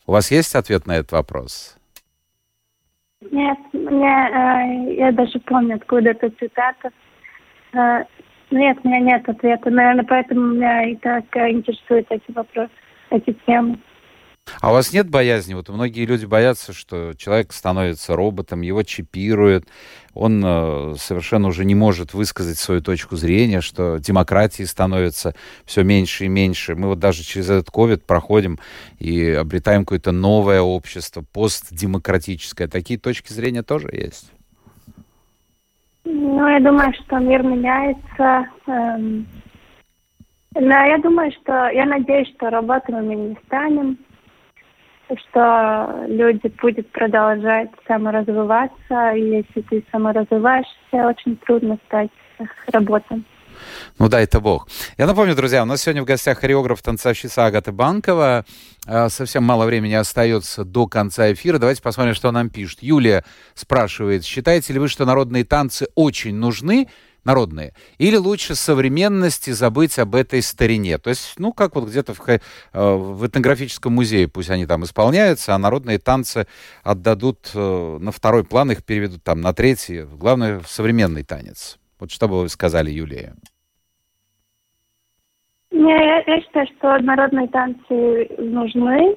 У 0.05 0.11
вас 0.11 0.31
есть 0.31 0.55
ответ 0.55 0.85
на 0.87 0.97
этот 0.97 1.13
вопрос? 1.13 1.77
Нет, 3.31 3.57
мне, 3.71 4.07
э, 4.07 4.95
я 4.95 5.11
даже 5.11 5.39
помню, 5.39 5.75
откуда 5.75 6.09
эта 6.09 6.29
цитата. 6.31 6.89
Э, 7.73 8.03
нет, 8.51 8.77
у 8.83 8.87
меня 8.87 8.99
нет 8.99 9.27
ответа. 9.27 9.69
Наверное, 9.69 10.05
поэтому 10.05 10.53
меня 10.53 10.89
и 10.89 10.95
так 10.95 11.25
э, 11.35 11.51
интересуют 11.51 12.07
эти 12.09 12.31
вопросы, 12.31 12.71
эти 13.09 13.35
темы. 13.45 13.79
А 14.59 14.71
у 14.71 14.73
вас 14.73 14.91
нет 14.91 15.09
боязни? 15.09 15.53
Вот 15.53 15.69
многие 15.69 16.05
люди 16.05 16.25
боятся, 16.25 16.73
что 16.73 17.13
человек 17.13 17.53
становится 17.53 18.15
роботом, 18.15 18.61
его 18.61 18.83
чипируют, 18.83 19.67
он 20.13 20.43
э, 20.43 20.95
совершенно 20.97 21.47
уже 21.47 21.63
не 21.63 21.75
может 21.75 22.13
высказать 22.13 22.57
свою 22.57 22.81
точку 22.81 23.15
зрения, 23.15 23.61
что 23.61 23.97
демократии 23.97 24.63
становится 24.63 25.35
все 25.65 25.83
меньше 25.83 26.25
и 26.25 26.27
меньше. 26.27 26.75
Мы 26.75 26.87
вот 26.87 26.99
даже 26.99 27.23
через 27.23 27.49
этот 27.49 27.69
ковид 27.69 28.03
проходим 28.03 28.59
и 28.99 29.29
обретаем 29.29 29.85
какое-то 29.85 30.11
новое 30.11 30.61
общество, 30.61 31.23
постдемократическое. 31.31 32.67
Такие 32.67 32.99
точки 32.99 33.31
зрения 33.31 33.63
тоже 33.63 33.89
есть. 33.93 34.31
Ну, 36.03 36.47
я 36.47 36.59
думаю, 36.59 36.93
что 36.93 37.19
мир 37.19 37.43
меняется. 37.43 38.47
Эм... 38.67 39.27
Но 40.53 40.85
я 40.85 40.97
думаю, 40.97 41.31
что 41.31 41.69
я 41.69 41.85
надеюсь, 41.85 42.29
что 42.35 42.49
роботами 42.49 43.01
мы 43.01 43.15
не 43.15 43.37
станем 43.45 43.97
что 45.17 46.05
люди 46.07 46.51
будут 46.61 46.89
продолжать 46.91 47.69
саморазвиваться, 47.87 49.11
и 49.11 49.21
если 49.21 49.61
ты 49.61 49.83
саморазвиваешься, 49.91 50.71
очень 50.93 51.35
трудно 51.37 51.77
стать 51.87 52.11
работом. 52.67 53.25
Ну 53.99 54.09
дай 54.09 54.23
это 54.23 54.39
бог. 54.39 54.67
Я 54.97 55.07
напомню, 55.07 55.35
друзья, 55.35 55.63
у 55.63 55.65
нас 55.65 55.81
сегодня 55.81 56.01
в 56.01 56.05
гостях 56.05 56.39
хореограф, 56.39 56.81
танцовщица 56.81 57.45
Агата 57.45 57.71
Банкова. 57.71 58.45
А, 58.87 59.09
совсем 59.09 59.43
мало 59.43 59.65
времени 59.65 59.93
остается 59.93 60.63
до 60.63 60.87
конца 60.87 61.31
эфира. 61.31 61.59
Давайте 61.59 61.81
посмотрим, 61.81 62.13
что 62.13 62.31
нам 62.31 62.49
пишет. 62.49 62.81
Юлия 62.81 63.23
спрашивает, 63.53 64.25
считаете 64.25 64.73
ли 64.73 64.79
вы, 64.79 64.87
что 64.87 65.05
народные 65.05 65.43
танцы 65.43 65.87
очень 65.95 66.35
нужны 66.35 66.87
народные. 67.23 67.73
Или 67.97 68.15
лучше 68.15 68.55
современности 68.55 69.51
забыть 69.51 69.99
об 69.99 70.15
этой 70.15 70.41
старине. 70.41 70.97
То 70.97 71.09
есть, 71.09 71.33
ну, 71.37 71.53
как 71.53 71.75
вот 71.75 71.87
где-то 71.87 72.13
в, 72.13 72.27
э, 72.27 72.39
в 72.73 73.25
этнографическом 73.25 73.93
музее 73.93 74.27
пусть 74.27 74.49
они 74.49 74.65
там 74.65 74.83
исполняются, 74.83 75.53
а 75.53 75.57
народные 75.57 75.99
танцы 75.99 76.47
отдадут 76.83 77.51
э, 77.53 77.97
на 78.01 78.11
второй 78.11 78.43
план, 78.43 78.71
их 78.71 78.83
переведут 78.83 79.23
там 79.23 79.41
на 79.41 79.53
третий. 79.53 80.01
Главное, 80.01 80.61
современный 80.67 81.23
танец. 81.23 81.77
Вот 81.99 82.11
что 82.11 82.27
бы 82.27 82.41
вы 82.41 82.49
сказали, 82.49 82.89
Юлия? 82.89 83.35
Не, 85.71 85.91
я, 85.91 86.23
я 86.27 86.41
считаю, 86.41 86.67
что 86.77 86.99
народные 86.99 87.47
танцы 87.47 88.27
нужны. 88.37 89.15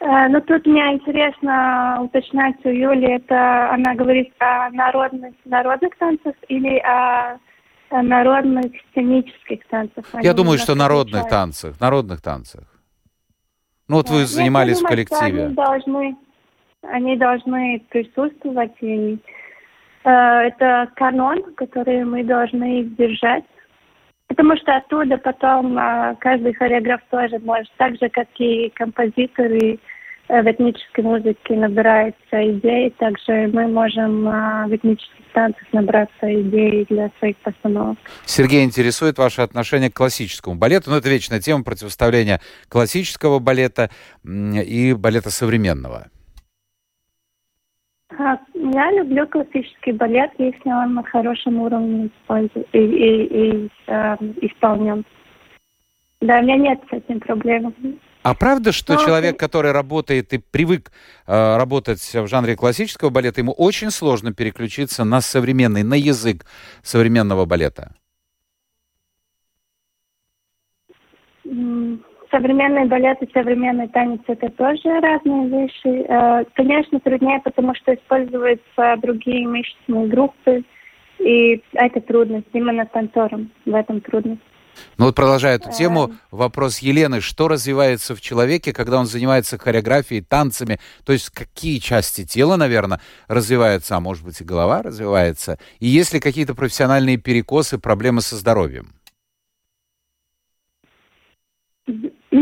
Э, 0.00 0.28
но 0.28 0.40
тут 0.40 0.66
мне 0.66 0.92
интересно 0.92 2.00
уточнять 2.02 2.56
у 2.64 2.68
Юли, 2.68 3.14
это 3.14 3.70
она 3.72 3.94
говорит 3.94 4.32
о 4.38 4.68
народных, 4.70 5.34
народных 5.46 5.96
танцах 5.96 6.34
или 6.48 6.78
о, 6.80 7.38
народных 7.90 8.72
сценических 8.90 9.66
танцах? 9.68 10.04
Я 10.20 10.34
думаю, 10.34 10.58
что 10.58 10.74
народных 10.74 11.28
танцах, 11.28 11.80
народных 11.80 12.20
танцах. 12.20 12.64
Ну 13.88 13.96
вот 13.96 14.06
да. 14.06 14.14
вы 14.14 14.26
занимались 14.26 14.78
думаю, 14.78 14.86
в 14.86 14.90
коллективе. 14.90 15.44
Они 15.46 15.54
должны, 15.54 16.16
они 16.82 17.16
должны 17.16 17.82
присутствовать. 17.88 18.74
И, 18.82 19.18
э, 20.04 20.10
это 20.10 20.90
канон, 20.96 21.42
который 21.54 22.04
мы 22.04 22.22
должны 22.22 22.84
держать. 22.84 23.44
Потому 24.28 24.56
что 24.56 24.76
оттуда 24.76 25.18
потом 25.18 25.78
э, 25.78 26.16
каждый 26.20 26.52
хореограф 26.54 27.00
тоже 27.10 27.38
может, 27.38 27.70
так 27.76 27.96
же, 27.96 28.08
как 28.08 28.26
и 28.38 28.70
композиторы 28.74 29.78
э, 30.28 30.42
в 30.42 30.50
этнической 30.50 31.04
музыке 31.04 31.54
набираются 31.54 32.18
идеи, 32.32 32.92
также 32.98 33.48
мы 33.52 33.68
можем 33.68 34.28
э, 34.28 34.66
в 34.66 34.74
этнических 34.74 35.24
танцах 35.32 35.62
набраться 35.72 36.42
идей 36.42 36.86
для 36.90 37.10
своих 37.20 37.36
постановок. 37.36 37.98
Сергей, 38.24 38.64
интересует 38.64 39.16
ваше 39.18 39.42
отношение 39.42 39.90
к 39.90 39.94
классическому 39.94 40.56
балету. 40.56 40.90
Ну, 40.90 40.96
это 40.96 41.08
вечная 41.08 41.40
тема 41.40 41.62
противоставления 41.62 42.40
классического 42.68 43.38
балета 43.38 43.90
и 44.24 44.92
балета 44.94 45.30
современного. 45.30 46.08
Я 48.72 48.90
люблю 48.90 49.26
классический 49.28 49.92
балет, 49.92 50.32
если 50.38 50.68
он 50.68 50.94
на 50.94 51.04
хорошем 51.04 51.60
уровне 51.60 52.10
и, 52.72 52.78
и, 52.78 53.24
и, 53.24 53.70
э, 53.86 54.16
исполнен. 54.40 55.04
Да, 56.20 56.38
у 56.38 56.42
меня 56.42 56.56
нет 56.56 56.80
с 56.90 56.92
этим 56.92 57.20
проблем. 57.20 57.74
А 58.22 58.34
правда, 58.34 58.72
что 58.72 58.94
Но... 58.94 59.04
человек, 59.04 59.38
который 59.38 59.70
работает 59.70 60.32
и 60.32 60.38
привык 60.38 60.90
э, 61.26 61.56
работать 61.56 62.00
в 62.00 62.26
жанре 62.26 62.56
классического 62.56 63.10
балета, 63.10 63.40
ему 63.40 63.52
очень 63.52 63.90
сложно 63.92 64.32
переключиться 64.34 65.04
на 65.04 65.20
современный, 65.20 65.84
на 65.84 65.94
язык 65.94 66.44
современного 66.82 67.44
балета? 67.44 67.94
Mm 71.44 72.00
современный 72.36 72.86
балет 72.86 73.22
и 73.22 73.32
современный 73.32 73.88
танец 73.88 74.20
это 74.26 74.48
тоже 74.50 75.00
разные 75.00 75.48
вещи. 75.48 76.04
Э, 76.08 76.44
конечно, 76.54 77.00
труднее, 77.00 77.40
потому 77.42 77.74
что 77.74 77.94
используются 77.94 78.96
другие 79.00 79.48
мышечные 79.48 80.06
группы, 80.08 80.62
и 81.18 81.62
это 81.72 82.00
трудность 82.02 82.46
именно 82.52 82.84
танцором. 82.86 83.50
В 83.64 83.74
этом 83.74 84.00
трудность. 84.00 84.42
Ну 84.98 85.06
вот 85.06 85.14
продолжая 85.14 85.56
эту 85.56 85.70
тему, 85.72 86.12
вопрос 86.30 86.80
Елены. 86.80 87.22
Что 87.22 87.48
развивается 87.48 88.14
в 88.14 88.20
человеке, 88.20 88.74
когда 88.74 88.98
он 88.98 89.06
занимается 89.06 89.56
хореографией, 89.56 90.20
танцами? 90.20 90.78
То 91.06 91.14
есть 91.14 91.30
какие 91.30 91.78
части 91.78 92.26
тела, 92.26 92.56
наверное, 92.56 93.00
развиваются, 93.26 93.96
а 93.96 94.00
может 94.00 94.22
быть 94.22 94.38
и 94.42 94.44
голова 94.44 94.82
развивается? 94.82 95.58
И 95.80 95.86
есть 95.86 96.12
ли 96.12 96.20
какие-то 96.20 96.54
профессиональные 96.54 97.16
перекосы, 97.16 97.78
проблемы 97.78 98.20
со 98.20 98.36
здоровьем? 98.36 98.92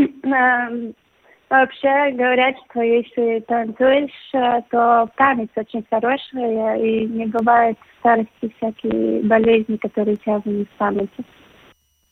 Э, 0.03 0.91
вообще 1.49 2.11
говорят, 2.11 2.55
что 2.69 2.81
если 2.81 3.39
танцуешь, 3.41 4.11
э, 4.33 4.61
то 4.69 5.09
память 5.15 5.51
очень 5.55 5.85
хорошая, 5.89 6.77
и 6.77 7.05
не 7.05 7.25
бывает 7.27 7.77
старости 7.99 8.53
всякие 8.57 9.23
болезни, 9.23 9.77
которые 9.77 10.17
связаны 10.23 10.63
с 10.63 10.77
памятью. 10.77 11.25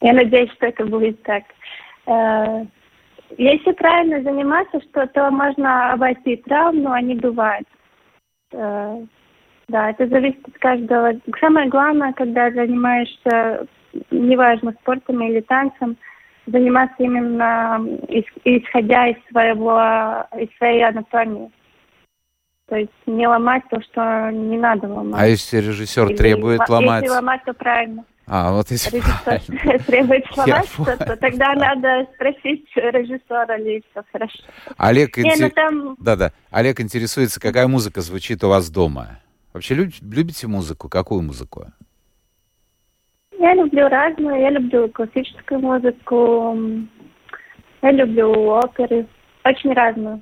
Я 0.02 0.14
надеюсь, 0.14 0.52
что 0.52 0.68
это 0.68 0.86
будет 0.86 1.22
так. 1.24 1.44
Э, 2.08 2.66
если 3.38 3.72
правильно 3.72 4.22
заниматься, 4.22 4.80
что 4.82 5.08
то 5.08 5.32
можно 5.32 5.94
обойти 5.94 6.38
травм, 6.38 6.84
но 6.84 6.92
они 6.92 7.16
бывают. 7.16 7.68
Э, 8.52 9.06
да, 9.70 9.90
это 9.90 10.08
зависит 10.08 10.48
от 10.48 10.58
каждого. 10.60 11.14
Самое 11.40 11.70
главное, 11.70 12.14
когда 12.14 12.52
занимаешься, 12.52 13.66
неважно, 14.12 14.74
спортом 14.82 15.22
или 15.24 15.40
танцем, 15.42 15.98
заниматься 16.46 16.96
именно 17.00 17.82
исходя 18.44 19.08
из 19.08 19.18
своего, 19.30 20.26
из 20.38 20.56
своей 20.58 20.86
анатомии. 20.86 21.52
То 22.68 22.78
есть 22.78 22.92
не 23.06 23.28
ломать 23.28 23.64
то, 23.70 23.82
что 23.82 24.32
не 24.32 24.58
надо 24.58 24.88
ломать. 24.88 25.22
А 25.22 25.28
если 25.28 25.58
режиссер 25.58 26.08
Или, 26.08 26.16
требует 26.16 26.68
ломать? 26.70 27.04
Если 27.04 27.16
ломать, 27.16 27.44
то 27.46 27.54
правильно. 27.54 28.06
А, 28.26 28.54
вот 28.54 28.72
если 28.72 28.98
режиссер 28.98 29.84
требует 29.86 30.26
сломать 30.34 30.68
что-то, 30.70 31.18
тогда 31.18 31.54
надо 31.56 32.08
спросить 32.16 32.66
режиссера, 32.76 33.58
или 33.58 33.84
все 33.92 34.04
хорошо. 34.12 34.40
Олег, 34.78 35.18
Не, 35.18 35.36
ну 35.38 35.50
там... 35.50 35.96
да, 36.00 36.16
да. 36.16 36.32
Олег 36.52 36.80
интересуется, 36.80 37.40
какая 37.40 37.68
музыка 37.68 38.02
звучит 38.02 38.44
у 38.44 38.50
вас 38.50 38.70
дома? 38.70 39.20
Вообще 39.52 39.76
любите 39.76 40.48
музыку? 40.48 40.90
Какую 40.90 41.22
музыку? 41.22 41.68
Я 43.44 43.56
люблю 43.56 43.90
разную. 43.90 44.40
Я 44.40 44.52
люблю 44.52 44.88
классическую 44.88 45.60
музыку. 45.60 46.58
Я 47.82 47.92
люблю 47.92 48.32
оперы. 48.52 49.06
Очень 49.44 49.74
разную. 49.74 50.22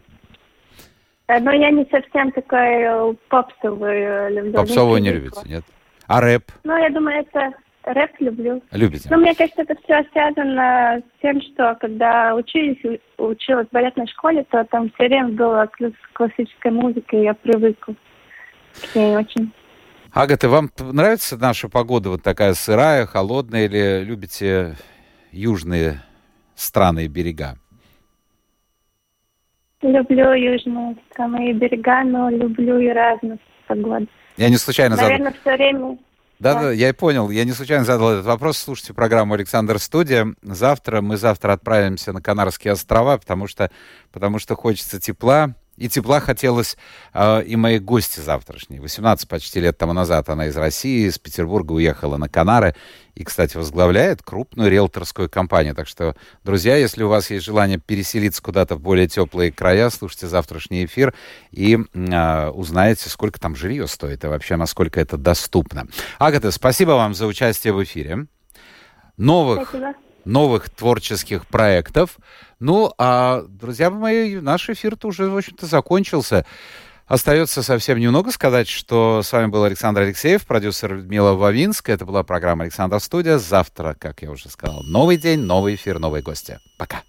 Э, 1.28 1.40
но 1.40 1.52
я 1.52 1.70
не 1.70 1.86
совсем 1.92 2.32
такая 2.32 3.14
попсовую 3.30 4.34
люблю. 4.34 4.54
Попсовую 4.54 5.02
не 5.04 5.12
любите, 5.12 5.40
нет? 5.46 5.64
А 6.08 6.20
рэп? 6.20 6.46
Ну, 6.64 6.76
я 6.76 6.90
думаю, 6.90 7.20
это 7.20 7.52
рэп 7.84 8.10
люблю. 8.22 8.64
Любите? 8.72 9.08
Ну, 9.12 9.18
мне 9.18 9.36
кажется, 9.36 9.62
это 9.62 9.76
все 9.84 10.04
связано 10.12 11.04
с 11.06 11.22
тем, 11.22 11.40
что 11.42 11.78
когда 11.80 12.34
учились, 12.34 13.00
училась 13.20 13.68
в 13.68 13.72
балетной 13.72 14.08
школе, 14.08 14.44
то 14.50 14.64
там 14.64 14.90
все 14.96 15.08
время 15.08 15.30
была 15.30 15.70
классическая 16.14 16.72
музыка, 16.72 17.16
и 17.16 17.26
я 17.26 17.36
привыкла 17.36 17.94
к 18.92 18.96
ней 18.96 19.16
очень. 19.16 19.54
Агата, 20.14 20.50
вам 20.50 20.70
нравится 20.78 21.38
наша 21.38 21.70
погода 21.70 22.10
вот 22.10 22.22
такая 22.22 22.54
сырая, 22.54 23.06
холодная, 23.06 23.66
или 23.66 24.04
любите 24.04 24.76
южные 25.32 26.04
страны 26.54 27.06
и 27.06 27.08
берега? 27.08 27.58
Люблю 29.82 30.34
южные 30.34 30.98
страны 31.12 31.52
и 31.52 31.54
берега, 31.54 32.04
но 32.04 32.30
люблю 32.30 32.78
и 32.80 32.90
разную 32.90 33.40
погоду. 33.68 34.08
Я 34.36 34.50
не 34.50 34.58
случайно 34.58 34.98
задал... 34.98 35.12
Наверное, 35.12 35.34
все 35.40 35.56
время... 35.56 35.98
Да, 36.40 36.62
да, 36.62 36.72
я 36.72 36.90
и 36.90 36.94
понял. 36.94 37.30
Я 37.30 37.46
не 37.46 37.52
случайно 37.54 37.86
задал 37.86 38.12
этот 38.12 38.26
вопрос. 38.26 38.58
Слушайте 38.58 38.94
программу 38.94 39.36
«Александр 39.36 39.80
Студия». 39.80 40.34
Завтра 40.42 41.02
мы 41.02 41.16
завтра 41.16 41.54
отправимся 41.54 42.12
на 42.12 42.22
Канарские 42.22 42.74
острова, 42.74 43.18
потому 43.18 43.48
что, 43.48 43.72
потому 44.12 44.40
что 44.40 44.56
хочется 44.56 45.00
тепла, 45.00 45.56
и 45.82 45.90
тепла 45.90 46.20
хотелось 46.20 46.78
э, 47.14 47.44
и 47.44 47.56
моей 47.56 47.80
гости 47.80 48.20
завтрашней. 48.20 48.80
18 48.80 49.28
почти 49.28 49.60
лет 49.60 49.78
тому 49.78 49.94
назад 49.94 50.30
она 50.30 50.46
из 50.46 50.56
России, 50.56 51.08
из 51.08 51.18
Петербурга 51.18 51.72
уехала 51.72 52.18
на 52.18 52.30
Канары 52.30 52.76
и, 53.16 53.24
кстати, 53.24 53.58
возглавляет 53.58 54.22
крупную 54.22 54.70
риэлторскую 54.70 55.28
компанию. 55.28 55.74
Так 55.74 55.88
что, 55.88 56.16
друзья, 56.44 56.76
если 56.76 57.04
у 57.04 57.10
вас 57.10 57.32
есть 57.32 57.44
желание 57.44 57.80
переселиться 57.80 58.44
куда-то 58.44 58.76
в 58.76 58.80
более 58.80 59.08
теплые 59.08 59.52
края, 59.52 59.90
слушайте 59.90 60.28
завтрашний 60.28 60.86
эфир 60.86 61.16
и 61.50 61.80
э, 61.94 62.50
узнаете, 62.50 63.10
сколько 63.10 63.40
там 63.40 63.56
жилье 63.56 63.88
стоит 63.88 64.24
и 64.24 64.28
вообще 64.28 64.58
насколько 64.58 65.02
это 65.02 65.18
доступно. 65.18 65.88
Агата, 66.20 66.52
спасибо 66.52 66.92
вам 66.92 67.16
за 67.16 67.26
участие 67.26 67.74
в 67.74 67.84
эфире. 67.84 68.28
Новых 69.18 69.70
спасибо 69.70 69.96
новых 70.26 70.70
творческих 70.70 71.46
проектов. 71.48 72.18
Ну, 72.60 72.94
а, 72.98 73.44
друзья 73.48 73.90
мои, 73.90 74.36
наш 74.36 74.70
эфир-то 74.70 75.08
уже, 75.08 75.30
в 75.30 75.38
общем-то, 75.38 75.66
закончился. 75.66 76.46
Остается 77.08 77.62
совсем 77.62 78.00
немного 78.00 78.32
сказать, 78.32 78.70
что 78.70 79.22
с 79.22 79.32
вами 79.34 79.48
был 79.48 79.64
Александр 79.66 80.02
Алексеев, 80.02 80.46
продюсер 80.46 80.96
Людмила 80.96 81.34
Вавинская. 81.34 81.96
Это 81.96 82.06
была 82.06 82.24
программа 82.24 82.64
«Александр 82.64 83.02
Студия». 83.02 83.38
Завтра, 83.38 83.98
как 84.00 84.22
я 84.22 84.32
уже 84.32 84.50
сказал, 84.50 84.84
новый 84.84 85.18
день, 85.18 85.42
новый 85.42 85.76
эфир, 85.76 86.00
новые 86.00 86.24
гости. 86.24 86.60
Пока. 86.78 87.02